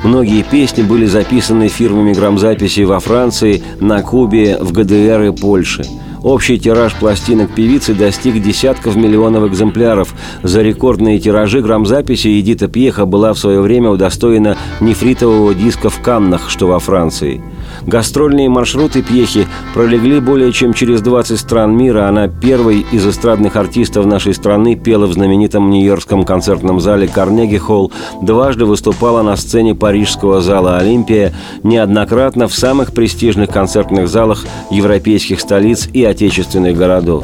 Многие 0.04 0.44
песни 0.44 0.82
были 0.82 1.06
записаны 1.06 1.70
фирмами 1.70 2.14
грамзаписи 2.14 2.82
во 2.82 3.00
Франции, 3.00 3.64
на 3.80 4.02
Кубе, 4.02 4.58
в 4.60 4.74
ГДР 4.74 5.22
и 5.22 5.32
Польше– 5.32 5.86
Общий 6.24 6.60
тираж 6.60 6.94
пластинок 6.96 7.52
певицы 7.56 7.94
достиг 7.94 8.42
десятков 8.42 8.96
миллионов 8.96 9.48
экземпляров. 9.48 10.14
За 10.44 10.62
рекордные 10.62 11.20
тиражи 11.20 11.62
грамзаписи 11.62 12.40
Эдита 12.40 12.68
Пьеха 12.68 13.06
была 13.06 13.34
в 13.34 13.40
свое 13.40 13.62
время 13.62 13.90
удостоена 13.90 14.58
нефритового 14.82 15.54
диска 15.54 15.90
в 15.90 16.02
Каннах, 16.02 16.50
что 16.50 16.68
во 16.68 16.80
Франции– 16.80 17.42
Гастрольные 17.86 18.50
маршруты 18.50 19.02
Пьехи 19.02 19.48
пролегли 19.74 20.20
более 20.20 20.52
чем 20.52 20.74
через 20.74 21.02
20 21.02 21.40
стран 21.40 21.76
мира. 21.76 22.08
Она 22.08 22.28
первой 22.28 22.86
из 22.92 23.08
эстрадных 23.08 23.56
артистов 23.56 24.06
нашей 24.06 24.34
страны 24.34 24.76
пела 24.76 25.06
в 25.08 25.14
знаменитом 25.14 25.70
нью-йоркском 25.70 26.24
концертном 26.24 26.80
зале 26.80 27.08
Карнеги 27.08 27.58
Холл, 27.58 27.92
дважды 28.22 28.66
выступала 28.66 29.22
на 29.22 29.36
сцене 29.36 29.76
парижского 29.76 30.42
зала 30.42 30.78
«Олимпия», 30.78 31.34
неоднократно 31.64 32.48
в 32.48 32.54
самых 32.54 32.94
престижных 32.94 33.50
концертных 33.50 34.08
залах 34.08 34.46
европейских 34.70 35.40
столиц 35.40 35.88
и 35.94 36.04
отечественных 36.04 36.78
городов. 36.78 37.24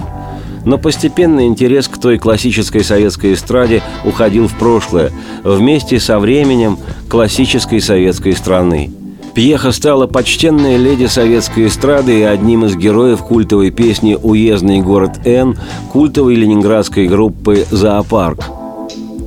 Но 0.63 0.79
постепенно 0.79 1.45
интерес 1.45 1.87
к 1.87 1.99
той 1.99 2.17
классической 2.17 2.83
советской 2.83 3.33
эстраде 3.33 3.83
уходил 4.03 4.47
в 4.47 4.57
прошлое, 4.57 5.11
вместе 5.43 5.99
со 5.99 6.17
временем 6.17 6.77
классической 7.07 7.81
советской 7.81 8.33
страны– 8.33 8.91
Пьеха 9.35 9.73
стала 9.73 10.07
почтенной 10.07 10.77
леди 10.77 11.07
советской 11.07 11.67
эстрады 11.67 12.19
и 12.19 12.23
одним 12.23 12.63
из 12.63 12.77
героев 12.77 13.21
культовой 13.21 13.69
песни 13.69 14.17
«Уездный 14.23 14.79
город 14.79 15.27
Н» 15.27 15.57
культовой 15.91 16.35
ленинградской 16.35 17.05
группы 17.05 17.65
«Зоопарк». 17.69 18.45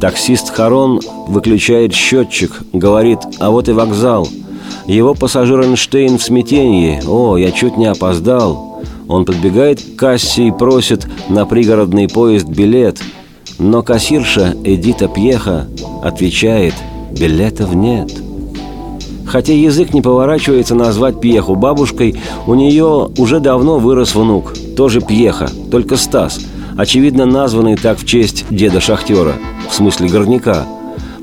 Таксист 0.01 0.49
Харон 0.49 1.01
выключает 1.27 1.93
счетчик, 1.93 2.63
говорит 2.73 3.19
«А 3.39 3.51
вот 3.51 3.69
и 3.69 3.73
вокзал». 3.73 4.27
Его 4.87 5.13
пассажир 5.13 5.61
Эйнштейн 5.61 6.17
в 6.17 6.23
смятении 6.23 7.03
«О, 7.07 7.37
я 7.37 7.51
чуть 7.51 7.77
не 7.77 7.85
опоздал». 7.85 8.83
Он 9.09 9.27
подбегает 9.27 9.83
к 9.83 9.97
кассе 9.97 10.49
и 10.49 10.51
просит 10.51 11.07
на 11.29 11.45
пригородный 11.45 12.09
поезд 12.09 12.47
билет. 12.47 12.99
Но 13.59 13.83
кассирша 13.83 14.55
Эдита 14.65 15.07
Пьеха 15.07 15.69
отвечает 16.03 16.73
«Билетов 17.11 17.75
нет». 17.75 18.11
Хотя 19.29 19.53
язык 19.53 19.93
не 19.93 20.01
поворачивается 20.01 20.75
назвать 20.75 21.21
Пьеху 21.21 21.55
бабушкой, 21.55 22.17
у 22.47 22.55
нее 22.55 23.11
уже 23.19 23.41
давно 23.41 23.79
вырос 23.79 24.15
внук, 24.15 24.55
тоже 24.77 25.03
Пьеха, 25.03 25.51
только 25.71 25.97
Стас, 25.97 26.41
очевидно 26.79 27.27
названный 27.27 27.77
так 27.77 27.99
в 27.99 28.07
честь 28.07 28.47
деда-шахтера, 28.49 29.35
в 29.69 29.75
смысле 29.75 30.09
горняка. 30.09 30.65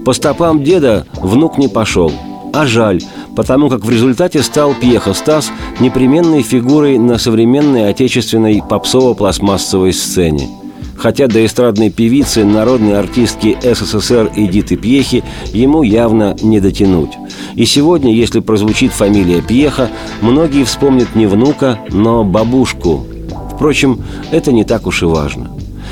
По 0.05 0.13
стопам 0.13 0.63
деда 0.63 1.07
внук 1.15 1.57
не 1.57 1.67
пошел, 1.67 2.11
а 2.53 2.67
жаль, 2.67 3.01
потому 3.35 3.69
как 3.69 3.83
в 3.83 3.89
результате 3.89 4.43
стал 4.43 4.75
Пьеха 4.75 5.15
Стас 5.15 5.49
непременной 5.79 6.43
фигурой 6.43 6.99
на 6.99 7.17
современной 7.17 7.89
отечественной 7.89 8.61
попсово-пластмассовой 8.69 9.93
сцене– 9.93 10.47
хотя 10.97 11.27
до 11.27 11.45
эстрадной 11.45 11.89
певицы, 11.89 12.45
народной 12.45 12.97
артистки 12.97 13.57
СССР 13.61 14.31
Эдиты 14.35 14.75
Пьехи 14.75 15.23
ему 15.53 15.83
явно 15.83 16.35
не 16.41 16.59
дотянуть. 16.59 17.11
И 17.55 17.65
сегодня, 17.65 18.13
если 18.13 18.39
прозвучит 18.39 18.91
фамилия 18.91 19.41
Пьеха, 19.41 19.89
многие 20.21 20.63
вспомнят 20.63 21.15
не 21.15 21.25
внука, 21.25 21.79
но 21.89 22.23
бабушку. 22.23 23.05
Впрочем, 23.53 24.03
это 24.31 24.51
не 24.51 24.63
так 24.63 24.87
уж 24.87 25.03
и 25.03 25.05
важно. 25.05 25.51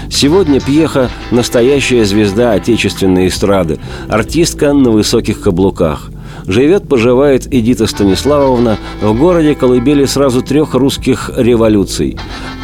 Сегодня 0.10 0.60
Пьеха– 0.60 1.10
настоящая 1.32 2.06
звезда 2.06 2.54
отечественной 2.54 3.28
эстрады, 3.28 3.80
артистка 4.10 4.74
на 4.74 4.92
высоких 4.92 5.42
каблуках. 5.42 6.10
Живет-поживает 6.46 7.48
Эдита 7.54 7.88
Станиславовна 7.88 8.78
в 9.02 9.18
городе 9.18 9.56
колыбели 9.56 10.06
сразу 10.06 10.42
трех 10.42 10.74
русских 10.74 11.32
революций. 11.36 12.18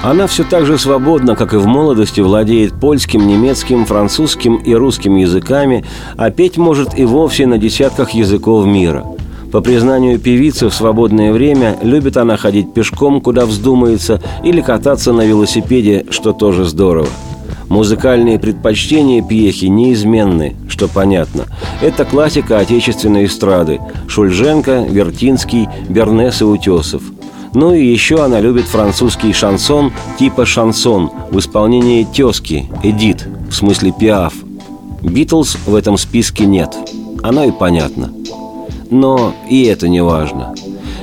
Она 0.03 0.27
все 0.27 0.43
так 0.43 0.65
же 0.65 0.77
свободна, 0.77 1.35
как 1.35 1.53
и 1.53 1.57
в 1.57 1.65
молодости, 1.65 2.21
владеет 2.21 2.73
польским, 2.79 3.27
немецким, 3.27 3.85
французским 3.85 4.55
и 4.55 4.73
русским 4.73 5.15
языками, 5.15 5.85
а 6.17 6.29
петь 6.29 6.57
может 6.57 6.97
и 6.97 7.05
вовсе 7.05 7.45
на 7.45 7.57
десятках 7.57 8.11
языков 8.11 8.65
мира– 8.65 9.05
по 9.51 9.61
признанию 9.61 10.19
певицы, 10.19 10.69
в 10.69 10.73
свободное 10.73 11.33
время 11.33 11.75
любит 11.81 12.17
она 12.17 12.37
ходить 12.37 12.71
пешком, 12.73 13.19
куда 13.19 13.47
вздумается, 13.47 14.21
или 14.43 14.61
кататься 14.61 15.11
на 15.11 15.25
велосипеде, 15.25 16.05
что 16.11 16.33
тоже 16.33 16.65
здорово. 16.65 17.07
Музыкальные 17.69 18.39
предпочтения 18.39 19.21
Пьехи 19.21 19.65
неизменны, 19.65 20.55
что 20.67 20.87
понятно. 20.87 21.45
Это 21.81 22.03
классика 22.03 22.57
отечественной 22.57 23.25
эстрады– 23.25 23.79
Шульженко, 24.07 24.87
Вертинский, 24.89 25.69
Бернес 25.87 26.41
и 26.41 26.45
Утесов. 26.45 27.03
Ну 27.53 27.73
и 27.73 27.85
еще 27.85 28.23
она 28.23 28.39
любит 28.41 28.65
французский 28.65 29.33
шансон 29.33 29.91
типа 30.17 30.45
шансон 30.45 31.11
в 31.31 31.39
исполнении 31.39 32.03
тезки, 32.03 32.69
Эдит, 32.83 33.27
в 33.49 33.53
смысле 33.53 33.93
пиаф. 33.97 34.33
Битлз 35.01 35.57
в 35.65 35.75
этом 35.75 35.97
списке 35.97 36.45
нет. 36.45 36.75
Оно 37.23 37.43
и 37.43 37.51
понятно. 37.51 38.11
Но 38.89 39.33
и 39.49 39.63
это 39.63 39.87
не 39.87 40.01
важно. 40.01 40.53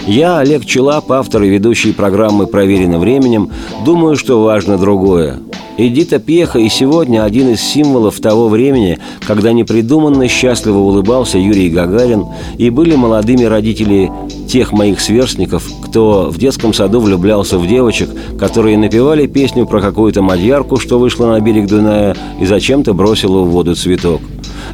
Я, 0.07 0.39
Олег 0.39 0.65
Челап, 0.65 1.11
автор 1.11 1.43
и 1.43 1.49
ведущий 1.49 1.93
программы 1.93 2.47
«Проверено 2.47 3.01
временем», 3.01 3.51
думаю, 3.85 4.15
что 4.15 4.41
важно 4.41 4.79
другое. 4.79 5.41
Эдита 5.79 6.21
Пьеха 6.21 6.61
и 6.61 6.69
сегодня 6.69 7.25
один 7.25 7.51
из 7.51 7.61
символов 7.61 8.21
того 8.21 8.49
времени, 8.49 9.01
когда 9.27 9.53
непридуманно 9.53 10.29
счастливо 10.29 10.79
улыбался 10.79 11.39
Юрий 11.39 11.69
Гагарин 11.71 12.25
и 12.57 12.71
были 12.71 12.95
молодыми 12.95 13.45
родители 13.45 14.11
тех 14.49 14.71
моих 14.71 15.01
сверстников, 15.01 15.69
кто 15.85 16.31
в 16.31 16.39
детском 16.39 16.73
саду 16.73 17.01
влюблялся 17.01 17.59
в 17.59 17.67
девочек, 17.67 18.09
которые 18.39 18.79
напевали 18.79 19.27
песню 19.27 19.67
про 19.67 19.81
какую-то 19.81 20.23
мадьярку, 20.23 20.79
что 20.79 21.01
вышла 21.01 21.27
на 21.27 21.41
берег 21.41 21.67
Дуная 21.67 22.17
и 22.41 22.47
зачем-то 22.47 22.95
бросила 22.95 23.41
в 23.41 23.51
воду 23.51 23.75
цветок. 23.75 24.21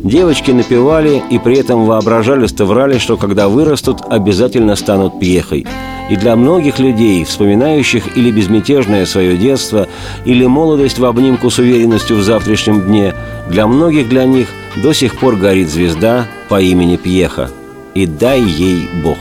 Девочки 0.00 0.50
напевали 0.50 1.22
и 1.30 1.38
при 1.38 1.58
этом 1.58 1.86
воображали-то 1.86 2.64
врали, 2.64 2.98
что 2.98 3.16
когда 3.16 3.48
вырастут, 3.48 3.98
обязательно 4.08 4.76
станут 4.76 5.20
пьехой– 5.20 5.66
и 6.12 6.16
для 6.16 6.36
многих 6.36 6.78
людей, 6.78 7.24
вспоминающих 7.24 8.16
или 8.16 8.30
безмятежное 8.30 9.06
свое 9.06 9.36
детство, 9.36 9.88
или 10.26 10.44
молодость 10.46 10.98
в 10.98 11.04
обнимку 11.06 11.48
с 11.50 11.58
уверенностью 11.58 12.16
в 12.16 12.22
завтрашнем 12.22 12.82
дне, 12.82 13.14
для 13.48 13.66
многих 13.66 14.08
для 14.08 14.24
них 14.24 14.48
до 14.82 14.92
сих 14.92 15.16
пор 15.18 15.36
горит 15.36 15.70
звезда 15.70 16.26
по 16.48 16.60
имени 16.60 16.96
Пьеха. 16.96 17.50
И 17.94 18.06
дай 18.06 18.42
ей 18.42 18.88
Бог. 19.02 19.18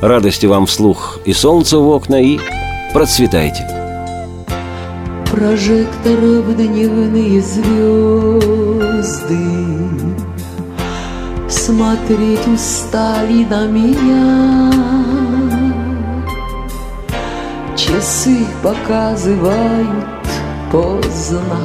Радости 0.00 0.46
вам 0.46 0.66
вслух 0.66 1.20
и 1.24 1.32
солнце 1.32 1.78
в 1.78 1.88
окна, 1.88 2.20
и 2.20 2.40
процветайте. 2.92 3.81
Прожекторов 5.32 6.56
дневные 6.56 7.40
звезды. 7.40 8.36
Смотреть 11.48 12.46
устали 12.46 13.44
на 13.46 13.66
меня. 13.66 14.70
Часы 17.74 18.46
показывают 18.62 20.04
поздно. 20.70 21.58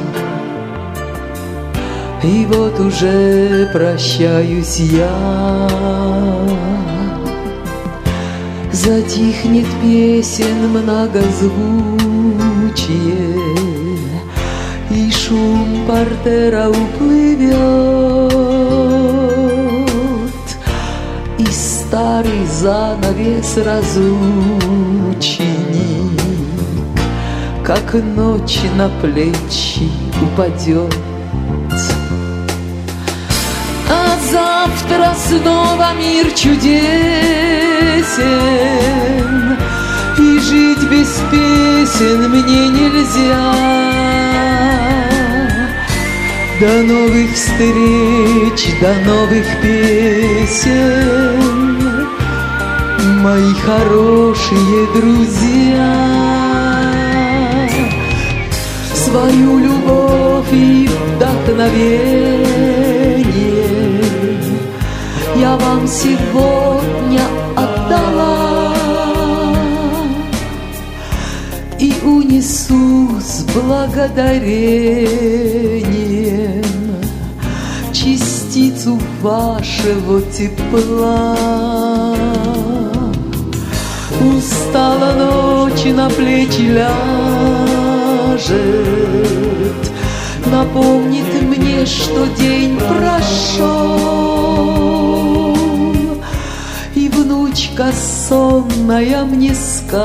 И 2.24 2.48
вот 2.50 2.80
уже 2.80 3.70
прощаюсь 3.74 4.80
я. 4.80 5.68
Затихнет 8.72 9.68
песен 9.82 10.70
многозвучие 10.70 13.27
шум 15.28 15.86
портера 15.86 16.70
уплывет 16.70 17.58
И 21.38 21.46
старый 21.46 22.46
занавес 22.46 23.58
разлученик, 23.58 24.22
Как 27.66 27.94
ночь 27.94 28.60
на 28.78 28.90
плечи 29.02 29.92
упадет. 30.22 30.96
А 33.90 34.18
завтра 34.32 35.14
снова 35.28 35.94
мир 36.00 36.32
чудесен, 36.32 36.78
И 40.18 40.40
жить 40.40 40.90
без 40.90 41.22
песен 41.32 42.30
мне 42.30 42.70
нельзя. 42.70 43.88
До 46.60 46.82
новых 46.82 47.36
встреч, 47.36 48.74
до 48.82 48.92
новых 49.06 49.46
песен, 49.62 51.38
Мои 53.22 53.54
хорошие 53.64 54.88
друзья. 54.96 55.94
Свою 58.96 59.60
любовь 59.60 60.52
и 60.52 60.90
вдохновение 61.16 63.24
Я 65.36 65.56
вам 65.58 65.88
сегодня 65.88 67.22
отдала 67.56 68.74
И 71.78 71.94
унесу 72.04 73.22
с 73.22 73.44
благодарением 73.44 75.97
Частицу 78.88 79.00
вашего 79.22 80.22
тепла. 80.22 81.36
Устала 84.22 85.14
ночь 85.14 85.84
на 85.94 86.10
плечи 86.10 86.62
ляжет. 86.62 86.88
Напомнит 90.46 91.42
мне, 91.42 91.86
что 91.86 92.26
день 92.38 92.80
прошел 92.80 93.98
И 96.96 97.10
внучка 97.10 97.92
сонная 97.92 99.26
мне 99.26 99.54
скажет 99.54 99.98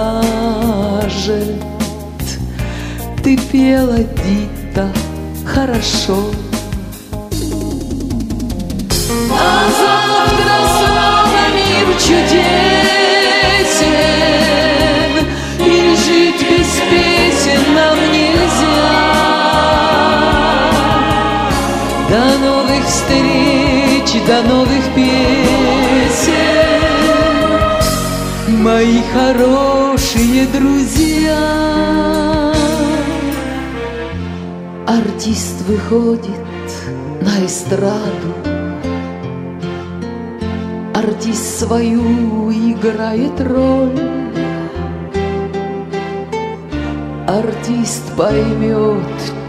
Ты 3.23 3.39
пела, 3.53 3.99
Дита, 3.99 4.89
хорошо 5.47 6.25
А 9.31 9.69
завтра 9.81 10.57
снова 10.77 11.43
мир 11.55 11.87
чудесен 11.99 12.73
И 15.59 15.97
жить 15.97 16.43
без 16.49 16.73
песен 16.91 17.63
нам 17.75 17.99
нельзя. 18.13 18.93
До 22.09 22.25
новых 22.39 22.85
встреч, 22.87 24.09
до 24.27 24.39
новых 24.43 24.85
песен. 24.95 25.33
Мои 28.63 29.01
хорошие 29.13 30.47
друзья. 30.47 31.43
Артист 34.87 35.63
выходит 35.67 36.47
на 37.21 37.47
эстраду 37.47 38.52
Артист 41.03 41.59
свою 41.59 42.53
играет 42.53 43.41
роль. 43.41 43.99
Артист 47.27 48.13
поймет 48.17 49.03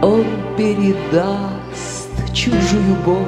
Он 0.00 0.24
передаст 0.56 2.32
чужую 2.32 2.96
боль. 3.04 3.18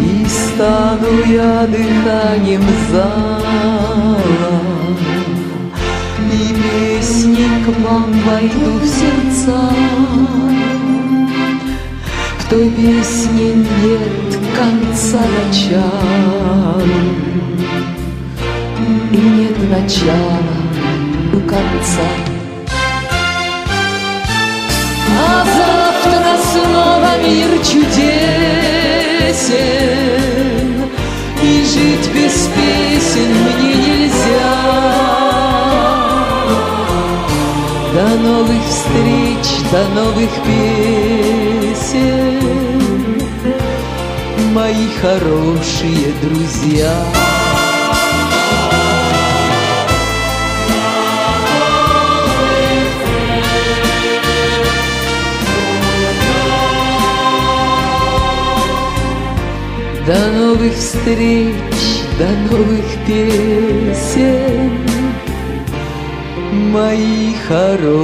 И 0.00 0.26
стану 0.26 1.12
я 1.28 1.68
дыханием 1.68 2.64
зала. 2.90 4.18
И 6.32 6.54
песни 6.98 7.46
к 7.64 7.68
вам 7.88 8.12
войду 8.26 8.80
в 8.80 8.84
сердца 8.84 10.53
той 12.54 12.70
песне 12.70 13.48
нет 13.82 14.30
конца 14.56 15.22
начала 15.36 16.80
И 19.12 19.16
нет 19.16 19.58
начала 19.70 20.38
у 21.32 21.40
конца. 21.40 22.08
А 25.18 25.44
завтра 25.56 26.30
снова 26.52 27.12
мир 27.24 27.50
чудесен 27.58 28.14
И 31.42 31.44
жить 31.64 32.08
без 32.14 32.36
песен 32.54 33.30
мне 33.42 33.74
нельзя. 33.84 34.54
До 37.94 38.06
новых 38.28 38.64
встреч, 38.68 39.46
до 39.72 39.82
новых 40.00 40.32
песен 40.44 41.43
Мои 44.52 44.88
хорошие 45.00 46.12
друзья. 46.22 46.92
До 60.06 60.30
новых 60.32 60.74
встреч, 60.74 61.54
до 62.18 62.28
новых 62.50 62.84
песен 63.06 64.70
Мои 66.52 67.34
хорошие 67.48 67.94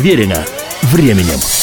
Проверено 0.00 0.46
временем. 0.84 1.59